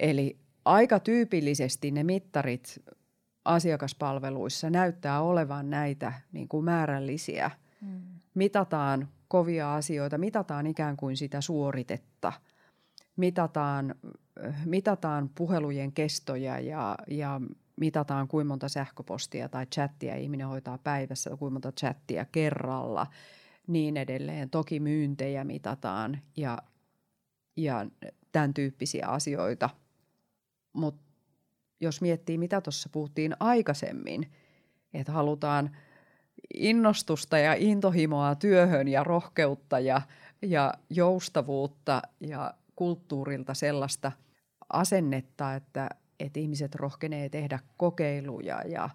Eli 0.00 0.38
aika 0.64 1.00
tyypillisesti 1.00 1.90
ne 1.90 2.04
mittarit 2.04 2.82
asiakaspalveluissa 3.44 4.70
näyttää 4.70 5.22
olevan 5.22 5.70
näitä 5.70 6.12
niin 6.32 6.48
kuin 6.48 6.64
määrällisiä. 6.64 7.50
Mm. 7.80 8.00
Mitataan 8.34 9.08
kovia 9.28 9.74
asioita, 9.74 10.18
mitataan 10.18 10.66
ikään 10.66 10.96
kuin 10.96 11.16
sitä 11.16 11.40
suoritetta, 11.40 12.32
mitataan, 13.16 13.94
mitataan 14.64 15.30
puhelujen 15.34 15.92
kestoja 15.92 16.60
ja, 16.60 16.96
ja 17.08 17.40
mitataan 17.76 18.28
kuinka 18.28 18.48
monta 18.48 18.68
sähköpostia 18.68 19.48
tai 19.48 19.66
chattia 19.66 20.16
ihminen 20.16 20.48
hoitaa 20.48 20.78
päivässä, 20.78 21.30
kuinka 21.30 21.50
monta 21.50 21.72
chattia 21.72 22.24
kerralla, 22.24 23.06
niin 23.66 23.96
edelleen. 23.96 24.50
Toki 24.50 24.80
myyntejä 24.80 25.44
mitataan 25.44 26.22
ja, 26.36 26.58
ja 27.56 27.86
tämän 28.32 28.54
tyyppisiä 28.54 29.06
asioita. 29.06 29.70
Mutta 30.72 31.02
jos 31.80 32.00
miettii, 32.00 32.38
mitä 32.38 32.60
tuossa 32.60 32.88
puhuttiin 32.92 33.36
aikaisemmin, 33.40 34.32
että 34.94 35.12
halutaan 35.12 35.76
innostusta 36.54 37.38
ja 37.38 37.54
intohimoa 37.54 38.34
työhön 38.34 38.88
ja 38.88 39.04
rohkeutta 39.04 39.80
ja, 39.80 40.02
ja 40.42 40.74
joustavuutta 40.90 42.02
ja 42.20 42.54
kulttuurilta 42.76 43.54
sellaista 43.54 44.12
asennetta, 44.72 45.54
että, 45.54 45.88
että 46.20 46.40
ihmiset 46.40 46.74
rohkenee 46.74 47.28
tehdä 47.28 47.58
kokeiluja 47.76 48.62
ja 48.62 48.90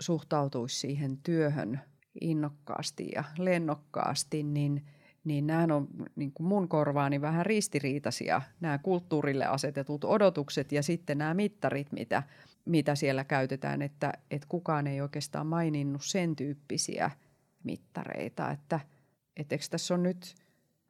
suhtautuisi 0.00 0.78
siihen 0.78 1.18
työhön 1.18 1.80
innokkaasti 2.20 3.08
ja 3.14 3.24
lennokkaasti, 3.38 4.42
niin, 4.42 4.86
niin 5.24 5.46
nämä 5.46 5.74
on 5.76 5.88
niin 6.16 6.32
kuin 6.32 6.46
mun 6.46 6.68
korvaani 6.68 7.20
vähän 7.20 7.46
ristiriitaisia, 7.46 8.42
nämä 8.60 8.78
kulttuurille 8.78 9.46
asetetut 9.46 10.04
odotukset 10.04 10.72
ja 10.72 10.82
sitten 10.82 11.18
nämä 11.18 11.34
mittarit, 11.34 11.92
mitä, 11.92 12.22
mitä 12.64 12.94
siellä 12.94 13.24
käytetään, 13.24 13.82
että, 13.82 14.12
että 14.30 14.46
kukaan 14.48 14.86
ei 14.86 15.00
oikeastaan 15.00 15.46
maininnut 15.46 16.04
sen 16.04 16.36
tyyppisiä 16.36 17.10
mittareita, 17.64 18.50
että 18.50 18.80
etteikö 19.36 19.64
tässä 19.70 19.94
on 19.94 20.02
nyt 20.02 20.34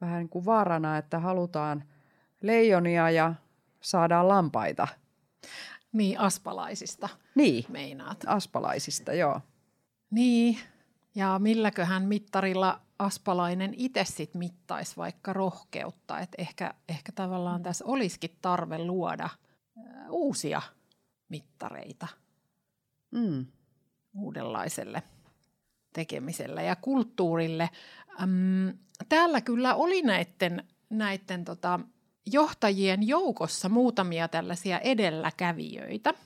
vähän 0.01 0.19
niin 0.19 0.29
kuin 0.29 0.45
vaarana, 0.45 0.97
että 0.97 1.19
halutaan 1.19 1.83
leijonia 2.47 3.09
ja 3.09 3.33
saadaan 3.81 4.27
lampaita. 4.27 4.87
Niin, 5.91 6.19
aspalaisista 6.19 7.09
niin, 7.35 7.65
meinaat. 7.69 8.23
aspalaisista, 8.27 9.13
joo. 9.13 9.41
Niin, 10.11 10.57
ja 11.15 11.39
milläköhän 11.39 12.03
mittarilla 12.03 12.81
aspalainen 12.99 13.73
itse 13.77 14.05
sit 14.05 14.33
mittaisi 14.33 14.97
vaikka 14.97 15.33
rohkeutta, 15.33 16.19
että 16.19 16.35
ehkä, 16.37 16.73
ehkä 16.89 17.11
tavallaan 17.11 17.63
tässä 17.63 17.85
olisikin 17.85 18.37
tarve 18.41 18.77
luoda 18.77 19.29
uusia 20.09 20.61
mittareita 21.29 22.07
mm. 23.11 23.45
uudenlaiselle 24.13 25.03
tekemiselle 25.93 26.63
ja 26.63 26.75
kulttuurille. 26.75 27.69
Äm, 28.23 28.77
täällä 29.09 29.41
kyllä 29.41 29.75
oli 29.75 30.01
näiden, 30.01 30.67
näiden 30.89 31.45
tota, 31.45 31.79
johtajien 32.25 33.07
joukossa 33.07 33.69
muutamia 33.69 34.27
tällaisia 34.27 34.79
edelläkävijöitä– 34.79 36.13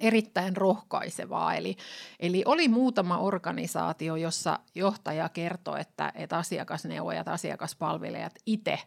erittäin 0.00 0.56
rohkaisevaa. 0.56 1.54
Eli, 1.54 1.76
eli 2.20 2.42
oli 2.46 2.68
muutama 2.68 3.18
organisaatio, 3.18 4.16
jossa 4.16 4.58
johtaja 4.74 5.28
kertoi, 5.28 5.80
että, 5.80 6.12
että 6.14 6.38
asiakasneuvojat, 6.38 7.28
asiakaspalvelijat 7.28 8.32
itse 8.46 8.78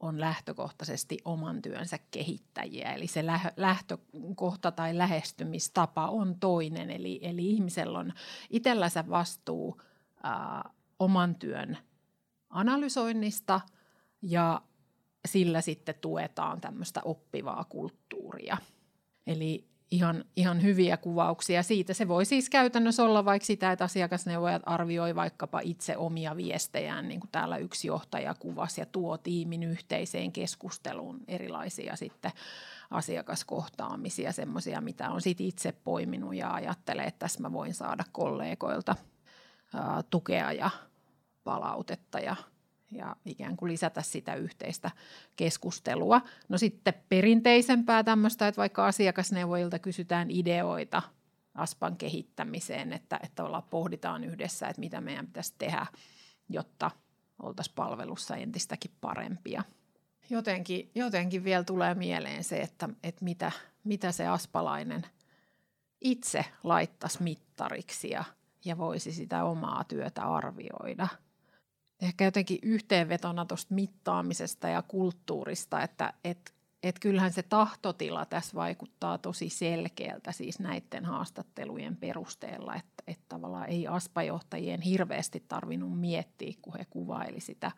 on 0.00 0.20
lähtökohtaisesti 0.20 1.18
oman 1.24 1.62
työnsä 1.62 1.98
kehittäjiä. 2.10 2.92
Eli 2.92 3.06
se 3.06 3.24
lähtökohta 3.56 4.72
tai 4.72 4.98
lähestymistapa 4.98 6.06
on 6.06 6.36
toinen. 6.40 6.90
Eli, 6.90 7.20
eli 7.22 7.50
ihmisellä 7.50 7.98
on 7.98 8.12
itsellänsä 8.50 9.08
vastuu 9.08 9.80
ää, 10.22 10.70
oman 10.98 11.34
työn 11.34 11.78
analysoinnista 12.50 13.60
ja 14.22 14.62
sillä 15.28 15.60
sitten 15.60 15.94
tuetaan 16.00 16.60
tämmöistä 16.60 17.00
oppivaa 17.04 17.64
kulttuuria. 17.68 18.56
Eli 19.26 19.64
ihan, 19.90 20.24
ihan 20.36 20.62
hyviä 20.62 20.96
kuvauksia 20.96 21.62
siitä. 21.62 21.94
Se 21.94 22.08
voi 22.08 22.24
siis 22.24 22.50
käytännössä 22.50 23.04
olla 23.04 23.24
vaikka 23.24 23.46
sitä, 23.46 23.72
että 23.72 23.84
asiakasneuvojat 23.84 24.62
arvioi 24.66 25.14
vaikkapa 25.14 25.60
itse 25.60 25.96
omia 25.96 26.36
viestejään, 26.36 27.08
niin 27.08 27.20
kuin 27.20 27.30
täällä 27.32 27.56
yksi 27.56 27.88
johtaja 27.88 28.34
kuvasi, 28.34 28.80
ja 28.80 28.86
tuo 28.86 29.18
tiimin 29.18 29.62
yhteiseen 29.62 30.32
keskusteluun 30.32 31.20
erilaisia 31.28 31.96
sitten 31.96 32.32
asiakaskohtaamisia, 32.90 34.32
semmoisia, 34.32 34.80
mitä 34.80 35.10
on 35.10 35.20
sitten 35.20 35.46
itse 35.46 35.72
poiminut 35.72 36.34
ja 36.34 36.54
ajattelee, 36.54 37.04
että 37.04 37.18
tässä 37.18 37.40
mä 37.40 37.52
voin 37.52 37.74
saada 37.74 38.04
kollegoilta 38.12 38.96
ää, 39.74 40.02
tukea 40.10 40.52
ja 40.52 40.70
palautetta 41.44 42.18
ja 42.18 42.36
ja 42.94 43.16
ikään 43.24 43.56
kuin 43.56 43.72
lisätä 43.72 44.02
sitä 44.02 44.34
yhteistä 44.34 44.90
keskustelua. 45.36 46.20
No 46.48 46.58
sitten 46.58 46.94
perinteisempää 47.08 48.04
tämmöistä, 48.04 48.48
että 48.48 48.60
vaikka 48.60 48.86
asiakasneuvojilta 48.86 49.78
kysytään 49.78 50.30
ideoita 50.30 51.02
ASPAN 51.54 51.96
kehittämiseen, 51.96 52.92
että, 52.92 53.20
että 53.22 53.44
olla, 53.44 53.62
pohditaan 53.62 54.24
yhdessä, 54.24 54.68
että 54.68 54.80
mitä 54.80 55.00
meidän 55.00 55.26
pitäisi 55.26 55.54
tehdä, 55.58 55.86
jotta 56.48 56.90
oltaisiin 57.42 57.74
palvelussa 57.74 58.36
entistäkin 58.36 58.90
parempia. 59.00 59.62
Jotenkin, 60.30 60.90
jotenkin 60.94 61.44
vielä 61.44 61.64
tulee 61.64 61.94
mieleen 61.94 62.44
se, 62.44 62.60
että, 62.60 62.88
että 63.02 63.24
mitä, 63.24 63.52
mitä 63.84 64.12
se 64.12 64.26
aspalainen 64.26 65.06
itse 66.00 66.44
laittaisi 66.64 67.22
mittariksi 67.22 68.10
ja, 68.10 68.24
ja 68.64 68.78
voisi 68.78 69.12
sitä 69.12 69.44
omaa 69.44 69.84
työtä 69.84 70.22
arvioida– 70.22 71.08
ehkä 72.02 72.24
jotenkin 72.24 72.58
yhteenvetona 72.62 73.44
tuosta 73.44 73.74
mittaamisesta 73.74 74.68
ja 74.68 74.82
kulttuurista, 74.82 75.82
että 75.82 76.12
et, 76.24 76.54
et 76.82 76.98
kyllähän 76.98 77.32
se 77.32 77.42
tahtotila 77.42 78.24
tässä 78.24 78.54
vaikuttaa 78.54 79.18
tosi 79.18 79.48
selkeältä 79.48 80.32
siis 80.32 80.58
näiden 80.58 81.04
haastattelujen 81.04 81.96
perusteella, 81.96 82.74
että, 82.74 83.02
että 83.06 83.24
tavallaan 83.28 83.68
ei 83.68 83.86
aspajohtajien 83.86 84.80
hirveästi 84.80 85.44
tarvinnut 85.48 86.00
miettiä, 86.00 86.52
kun 86.62 86.74
he 86.78 86.84
kuvaili 86.90 87.40
sitä 87.40 87.72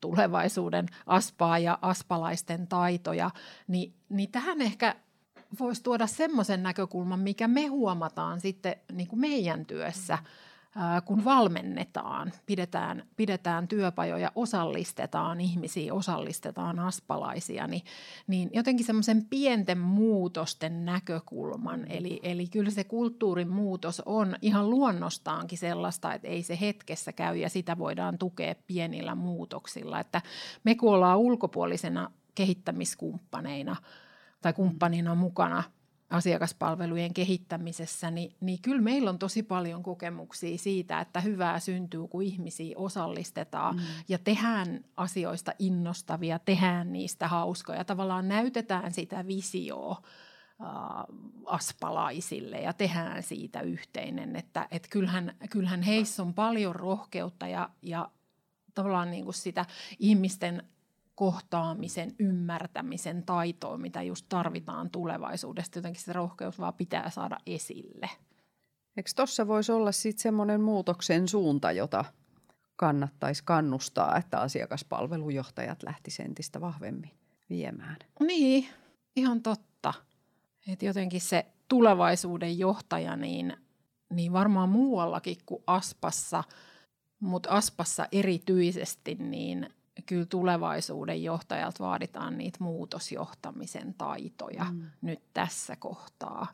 tulevaisuuden 0.00 0.86
aspaa 1.06 1.58
ja 1.58 1.78
aspalaisten 1.82 2.66
taitoja, 2.66 3.30
niin, 3.68 3.94
niin 4.08 4.30
tähän 4.30 4.62
ehkä 4.62 4.96
voisi 5.60 5.82
tuoda 5.82 6.06
semmoisen 6.06 6.62
näkökulman, 6.62 7.20
mikä 7.20 7.48
me 7.48 7.66
huomataan 7.66 8.40
sitten 8.40 8.76
niin 8.92 9.08
kuin 9.08 9.20
meidän 9.20 9.66
työssä– 9.66 10.18
kun 11.04 11.24
valmennetaan, 11.24 12.32
pidetään, 12.46 13.02
pidetään 13.16 13.68
työpajoja, 13.68 14.32
osallistetaan 14.34 15.40
ihmisiä, 15.40 15.94
osallistetaan 15.94 16.78
aspalaisia, 16.78 17.66
niin, 17.66 17.82
niin 18.26 18.50
jotenkin 18.52 18.86
semmoisen 18.86 19.24
pienten 19.24 19.78
muutosten 19.78 20.84
näkökulman. 20.84 21.86
Eli, 21.88 22.20
eli 22.22 22.46
kyllä 22.46 22.70
se 22.70 22.84
kulttuurin 22.84 23.48
muutos 23.48 24.02
on 24.06 24.36
ihan 24.42 24.70
luonnostaankin 24.70 25.58
sellaista, 25.58 26.14
että 26.14 26.28
ei 26.28 26.42
se 26.42 26.58
hetkessä 26.60 27.12
käy 27.12 27.36
ja 27.36 27.48
sitä 27.48 27.78
voidaan 27.78 28.18
tukea 28.18 28.54
pienillä 28.66 29.14
muutoksilla. 29.14 30.00
Että 30.00 30.22
me 30.64 30.74
kun 30.74 30.94
ollaan 30.94 31.18
ulkopuolisena 31.18 32.10
kehittämiskumppaneina 32.34 33.76
tai 34.42 34.52
kumppanina 34.52 35.14
mukana– 35.14 35.62
asiakaspalvelujen 36.10 37.14
kehittämisessä, 37.14 38.10
niin, 38.10 38.36
niin 38.40 38.62
kyllä 38.62 38.80
meillä 38.80 39.10
on 39.10 39.18
tosi 39.18 39.42
paljon 39.42 39.82
kokemuksia 39.82 40.58
siitä, 40.58 41.00
että 41.00 41.20
hyvää 41.20 41.60
syntyy, 41.60 42.08
kun 42.08 42.22
ihmisiä 42.22 42.74
osallistetaan 42.78 43.76
mm. 43.76 43.82
ja 44.08 44.18
tehdään 44.18 44.84
asioista 44.96 45.52
innostavia, 45.58 46.38
tehdään 46.38 46.92
niistä 46.92 47.28
hauskoja. 47.28 47.84
Tavallaan 47.84 48.28
näytetään 48.28 48.92
sitä 48.92 49.26
visioa 49.26 50.02
aspalaisille 51.46 52.60
ja 52.60 52.72
tehdään 52.72 53.22
siitä 53.22 53.60
yhteinen. 53.60 54.36
Että 54.36 54.68
et 54.70 54.86
kyllähän, 54.90 55.36
kyllähän 55.50 55.82
heissä 55.82 56.22
on 56.22 56.34
paljon 56.34 56.74
rohkeutta 56.74 57.48
ja, 57.48 57.70
ja 57.82 58.10
tavallaan 58.74 59.10
niin 59.10 59.24
kuin 59.24 59.34
sitä 59.34 59.66
ihmisten 59.98 60.62
kohtaamisen, 61.20 62.14
ymmärtämisen 62.18 63.22
taitoa, 63.22 63.78
mitä 63.78 64.02
just 64.02 64.26
tarvitaan 64.28 64.90
tulevaisuudesta. 64.90 65.78
Jotenkin 65.78 66.02
se 66.02 66.12
rohkeus 66.12 66.58
vaan 66.58 66.74
pitää 66.74 67.10
saada 67.10 67.38
esille. 67.46 68.10
Eikö 68.96 69.10
tuossa 69.16 69.46
voisi 69.46 69.72
olla 69.72 69.92
sitten 69.92 70.22
semmoinen 70.22 70.60
muutoksen 70.60 71.28
suunta, 71.28 71.72
jota 71.72 72.04
kannattaisi 72.76 73.42
kannustaa, 73.44 74.16
että 74.16 74.40
asiakaspalvelujohtajat 74.40 75.82
lähtisivät 75.82 76.28
entistä 76.28 76.60
vahvemmin 76.60 77.10
viemään. 77.50 77.96
Niin, 78.20 78.68
ihan 79.16 79.42
totta. 79.42 79.94
Et 80.72 80.82
jotenkin 80.82 81.20
se 81.20 81.46
tulevaisuuden 81.68 82.58
johtaja, 82.58 83.16
niin, 83.16 83.56
niin 84.12 84.32
varmaan 84.32 84.68
muuallakin 84.68 85.36
kuin 85.46 85.62
Aspassa, 85.66 86.44
mutta 87.20 87.50
Aspassa 87.50 88.06
erityisesti, 88.12 89.14
niin 89.14 89.68
kyllä 90.10 90.26
tulevaisuuden 90.26 91.22
johtajalta 91.22 91.84
vaaditaan 91.84 92.38
niitä 92.38 92.58
muutosjohtamisen 92.60 93.94
taitoja 93.94 94.64
mm. 94.64 94.90
nyt 95.02 95.20
tässä 95.34 95.76
kohtaa. 95.76 96.46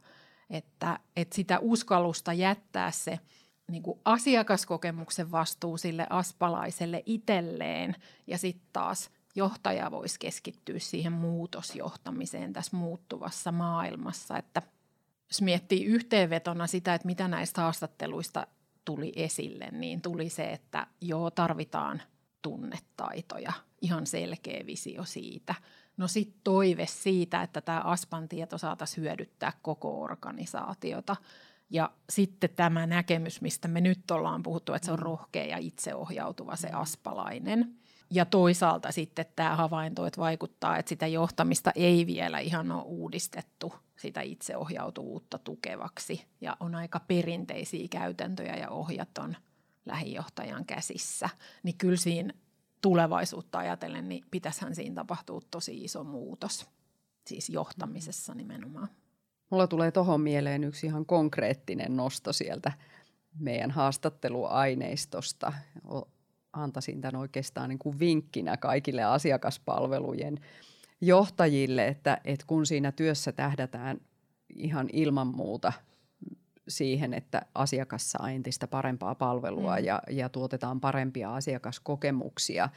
Että, 0.50 0.98
että 1.16 1.34
sitä 1.34 1.58
uskallusta 1.58 2.32
jättää 2.32 2.90
se 2.90 3.20
niin 3.70 3.82
kuin 3.82 4.00
asiakaskokemuksen 4.04 5.30
vastuu 5.30 5.76
sille 5.78 6.06
aspalaiselle 6.10 7.02
itselleen 7.06 7.96
ja 8.26 8.38
sitten 8.38 8.68
taas 8.72 9.10
johtaja 9.34 9.90
voisi 9.90 10.18
keskittyä 10.18 10.78
siihen 10.78 11.12
muutosjohtamiseen 11.12 12.52
tässä 12.52 12.76
muuttuvassa 12.76 13.52
maailmassa. 13.52 14.38
Että 14.38 14.62
jos 15.28 15.42
miettii 15.42 15.84
yhteenvetona 15.84 16.66
sitä, 16.66 16.94
että 16.94 17.06
mitä 17.06 17.28
näistä 17.28 17.60
haastatteluista 17.60 18.46
tuli 18.84 19.12
esille, 19.16 19.68
niin 19.72 20.02
tuli 20.02 20.28
se, 20.28 20.44
että 20.44 20.86
joo, 21.00 21.30
tarvitaan 21.30 22.02
tunnetaitoja, 22.46 23.52
ihan 23.82 24.06
selkeä 24.06 24.66
visio 24.66 25.04
siitä. 25.04 25.54
No 25.96 26.09
sitten 26.09 26.40
toive 26.44 26.87
siitä, 26.87 27.42
että 27.42 27.61
tämä 27.61 27.80
Aspan 27.80 28.28
tieto 28.28 28.59
saataisiin 28.59 29.02
hyödyttää 29.02 29.52
koko 29.62 30.02
organisaatiota. 30.02 31.16
Ja 31.70 31.90
sitten 32.11 32.50
tämä 32.56 32.87
näkemys, 32.87 33.40
mistä 33.40 33.68
me 33.68 33.80
nyt 33.80 34.11
ollaan 34.11 34.42
puhuttu, 34.42 34.72
että 34.72 34.87
se 34.87 34.92
on 34.92 34.98
rohkea 34.98 35.44
ja 35.44 35.56
itseohjautuva 35.59 36.56
se 36.56 36.68
aspalainen– 36.68 37.64
ja 38.11 38.24
toisaalta 38.24 38.92
sitten 38.92 39.26
tämä 39.37 39.56
havainto, 39.56 40.06
että 40.06 40.20
vaikuttaa, 40.20 40.78
että 40.78 40.88
sitä 40.88 41.06
johtamista 41.06 41.72
ei 41.74 42.06
vielä 42.06 42.38
ihan 42.38 42.70
ole 42.72 42.82
uudistettu 42.82 43.74
sitä 43.96 44.20
itseohjautuvuutta 44.20 45.38
tukevaksi 45.38 46.24
ja 46.40 46.56
on 46.61 46.74
aika 46.74 47.00
perinteisiä 47.00 47.88
käytäntöjä 47.90 48.56
ja 48.56 48.70
ohjat 48.70 49.18
on 49.18 49.37
lähijohtajan 49.87 50.64
käsissä, 50.66 51.29
niin 51.62 51.79
kyllä 51.79 51.96
siinä 51.96 52.33
tulevaisuutta 52.83 53.59
ajatellen, 53.59 54.09
niin 54.09 54.25
pitäisihän 54.31 54.75
siinä 54.75 54.94
tapahtua 54.94 55.40
tosi 55.51 55.85
iso 55.85 56.05
muutos, 56.05 56.66
siis 57.27 57.51
johtamisessa 57.51 58.35
nimenomaan. 58.35 58.88
Mulla 59.51 59.66
tulee 59.66 59.90
tuohon 59.90 60.20
mieleen 60.20 60.64
yksi 60.64 60.87
ihan 60.87 61.07
konkreettinen 61.07 61.96
nosto 61.96 62.33
sieltä 62.33 62.72
meidän 63.38 63.70
haastatteluaineistosta 63.70 65.53
antaisin 66.53 67.01
tämän 67.01 67.16
oikeastaan 67.20 67.68
niin 67.68 67.79
kuin 67.79 67.99
vinkkinä 67.99 68.57
kaikille 68.57 69.05
asiakaspalvelujen 69.05 70.40
johtajille, 71.01 71.87
että, 71.88 72.20
että 72.25 72.46
kun 72.46 72.66
siinä 72.66 72.92
työssä 72.92 73.33
tähdätään 73.33 74.01
ihan 74.49 74.88
ilman 74.92 75.27
muuta 75.27 75.72
siihen, 76.68 77.14
että 77.14 77.42
asiakas 77.55 78.11
saa 78.11 78.31
entistä 78.31 78.66
parempaa 78.66 79.14
palvelua 79.14 79.79
mm. 79.79 79.85
ja, 79.85 80.02
ja 80.11 80.29
tuotetaan 80.29 80.81
parempia 80.81 81.35
asiakaskokemuksia, 81.35 82.68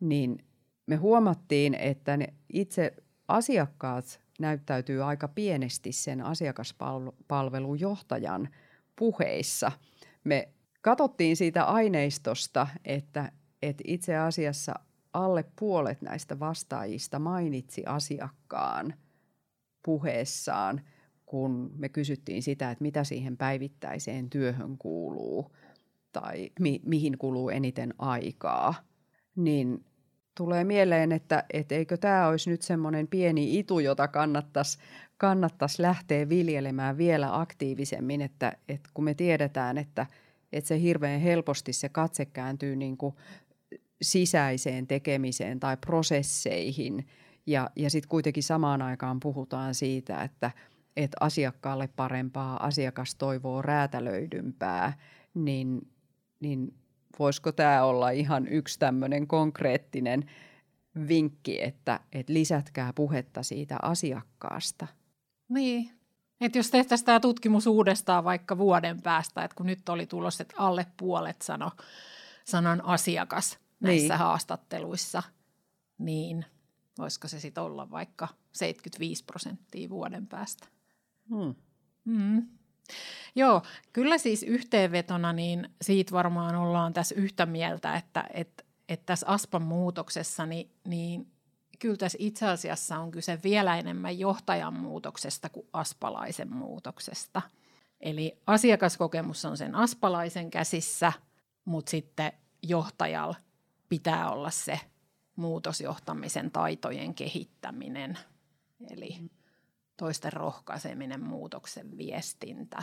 niin 0.00 0.44
me 0.86 0.96
huomattiin, 0.96 1.74
että 1.74 2.16
ne 2.16 2.34
itse 2.52 2.94
asiakkaat 3.28 4.20
näyttäytyy 4.38 5.02
aika 5.02 5.28
pienesti 5.28 5.92
sen 5.92 6.20
asiakaspalvelujohtajan 6.20 8.48
puheissa. 8.96 9.72
Me 10.24 10.48
katsottiin 10.80 11.36
siitä 11.36 11.64
aineistosta, 11.64 12.66
että, 12.84 13.32
että 13.62 13.84
itse 13.86 14.16
asiassa 14.16 14.74
alle 15.12 15.44
puolet 15.58 16.02
näistä 16.02 16.40
vastaajista 16.40 17.18
mainitsi 17.18 17.82
asiakkaan 17.86 18.94
puheessaan, 19.84 20.80
kun 21.32 21.70
me 21.76 21.88
kysyttiin 21.88 22.42
sitä, 22.42 22.70
että 22.70 22.82
mitä 22.82 23.04
siihen 23.04 23.36
päivittäiseen 23.36 24.30
työhön 24.30 24.78
kuuluu 24.78 25.56
tai 26.12 26.50
mi- 26.60 26.80
mihin 26.86 27.18
kuluu 27.18 27.50
eniten 27.50 27.94
aikaa, 27.98 28.74
niin 29.36 29.84
tulee 30.36 30.64
mieleen, 30.64 31.12
että, 31.12 31.44
että 31.52 31.74
eikö 31.74 31.96
tämä 31.96 32.28
olisi 32.28 32.50
nyt 32.50 32.62
semmoinen 32.62 33.08
pieni 33.08 33.58
itu, 33.58 33.78
jota 33.78 34.08
kannattaisi, 34.08 34.78
kannattaisi 35.18 35.82
lähteä 35.82 36.28
viljelemään 36.28 36.98
vielä 36.98 37.40
aktiivisemmin, 37.40 38.22
että, 38.22 38.52
että 38.68 38.90
kun 38.94 39.04
me 39.04 39.14
tiedetään, 39.14 39.78
että– 39.78 40.06
että 40.52 40.68
se 40.68 40.80
hirveän 40.80 41.20
helposti 41.20 41.72
se 41.72 41.88
katse 41.88 42.24
kääntyy 42.24 42.76
niin 42.76 42.96
kuin 42.96 43.14
sisäiseen 44.02 44.86
tekemiseen 44.86 45.60
tai 45.60 45.76
prosesseihin 45.76 47.06
ja, 47.46 47.70
ja 47.76 47.90
sitten 47.90 48.08
kuitenkin 48.08 48.42
samaan 48.42 48.82
aikaan 48.82 49.20
puhutaan 49.20 49.74
siitä, 49.74 50.22
että, 50.22 50.50
että 50.96 51.16
asiakkaalle 51.20 51.88
parempaa, 51.96 52.66
asiakas 52.66 53.14
toivoo 53.14 53.62
räätälöidympää, 53.62 54.98
niin, 55.34 55.88
niin 56.40 56.74
voisiko 57.18 57.52
tämä 57.52 57.84
olla 57.84 58.10
ihan 58.10 58.48
yksi 58.48 58.78
tämmöinen 58.78 59.26
konkreettinen 59.26 60.30
vinkki, 61.08 61.62
että, 61.62 62.00
että 62.12 62.32
lisätkää 62.32 62.92
puhetta 62.92 63.42
siitä 63.42 63.76
asiakkaasta. 63.82 64.86
Niin, 65.48 65.90
että 66.40 66.58
jos 66.58 66.70
tehtäisiin 66.70 67.06
tämä 67.06 67.20
tutkimus 67.20 67.66
uudestaan 67.66 68.24
vaikka 68.24 68.58
vuoden 68.58 69.02
päästä, 69.02 69.44
että 69.44 69.54
kun 69.54 69.66
nyt 69.66 69.88
oli 69.88 70.06
tulos, 70.06 70.40
että 70.40 70.54
alle 70.58 70.86
puolet 70.96 71.42
sano 71.42 71.70
sanan 72.44 72.84
asiakas 72.84 73.58
näissä 73.80 74.14
niin. 74.14 74.18
haastatteluissa, 74.18 75.22
niin 75.98 76.44
voisiko 76.98 77.28
se 77.28 77.40
sitten 77.40 77.62
olla 77.62 77.90
vaikka 77.90 78.28
75 78.52 79.24
prosenttia 79.24 79.88
vuoden 79.88 80.26
päästä? 80.26 80.68
Hmm. 81.30 81.54
Mm. 82.04 82.48
Joo, 83.34 83.62
kyllä 83.92 84.18
siis 84.18 84.42
yhteenvetona 84.42 85.32
niin 85.32 85.68
siitä 85.82 86.12
varmaan 86.12 86.54
ollaan 86.54 86.92
tässä 86.92 87.14
yhtä 87.14 87.46
mieltä, 87.46 87.96
että, 87.96 88.24
että, 88.34 88.64
että 88.88 89.06
tässä 89.06 89.26
ASPAn 89.28 89.62
muutoksessa 89.62 90.46
niin, 90.46 90.70
niin 90.84 91.32
kyllä 91.78 91.96
tässä 91.96 92.18
itse 92.20 92.48
asiassa 92.48 92.98
on 92.98 93.10
kyse 93.10 93.38
vielä 93.42 93.78
enemmän 93.78 94.18
johtajan 94.18 94.74
muutoksesta 94.74 95.48
kuin 95.48 95.66
aspalaisen 95.72 96.52
muutoksesta. 96.52 97.42
Eli 98.00 98.38
asiakaskokemus 98.46 99.44
on 99.44 99.56
sen 99.56 99.74
aspalaisen 99.74 100.50
käsissä, 100.50 101.12
mutta 101.64 101.90
sitten 101.90 102.32
johtajalla 102.62 103.34
pitää 103.88 104.30
olla 104.30 104.50
se 104.50 104.80
muutosjohtamisen 105.36 106.50
taitojen 106.50 107.14
kehittäminen, 107.14 108.18
eli 108.90 109.16
toisten 109.96 110.32
rohkaiseminen, 110.32 111.22
muutoksen 111.22 111.96
viestintä, 111.96 112.82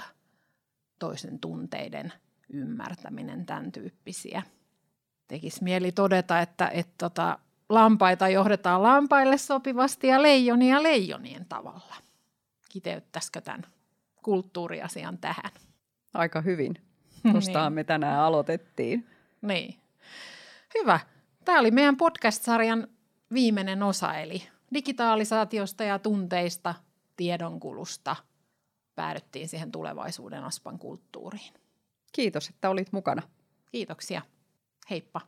toisen 1.00 1.40
tunteiden 1.40 2.14
ymmärtäminen, 2.54 3.46
tämän 3.46 3.72
tyyppisiä. 3.72 4.44
Tekisi 5.28 5.64
mieli 5.64 5.92
todeta, 5.92 6.40
että, 6.40 6.68
että 6.68 6.94
tota, 6.98 7.40
lampaita 7.70 8.30
johdetaan 8.30 8.84
lampaille 8.84 9.38
sopivasti 9.38 10.08
ja 10.08 10.22
leijonia 10.22 10.84
leijonien 10.84 11.46
tavalla. 11.46 11.96
Kiteyttäisikö 12.70 13.42
tämän 13.42 13.66
kulttuuriasian 14.24 15.18
tähän? 15.18 15.52
Aika 16.14 16.42
hyvin. 16.42 16.74
Tuostahan 17.32 17.66
niin. 17.72 17.76
me 17.76 17.84
tänään 17.84 18.20
aloitettiin. 18.20 19.08
Niin. 19.42 19.76
Hyvä. 20.80 21.00
Tämä 21.46 21.60
oli 21.60 21.72
meidän 21.72 21.98
podcast-sarjan 21.98 22.88
viimeinen 23.34 23.84
osa, 23.84 24.14
eli 24.14 24.44
digitalisaatiosta 24.74 25.84
ja 25.84 26.00
tunteista, 26.00 26.76
tiedonkulusta 27.20 28.16
päädyttiin 28.96 29.50
siihen 29.50 29.72
tulevaisuuden 29.72 30.44
aspan 30.44 30.80
kulttuuriin. 30.80 31.54
Kiitos, 32.12 32.50
että 32.50 32.70
olit 32.70 32.92
mukana. 32.92 33.22
Kiitoksia. 33.72 34.22
Heippa. 34.90 35.22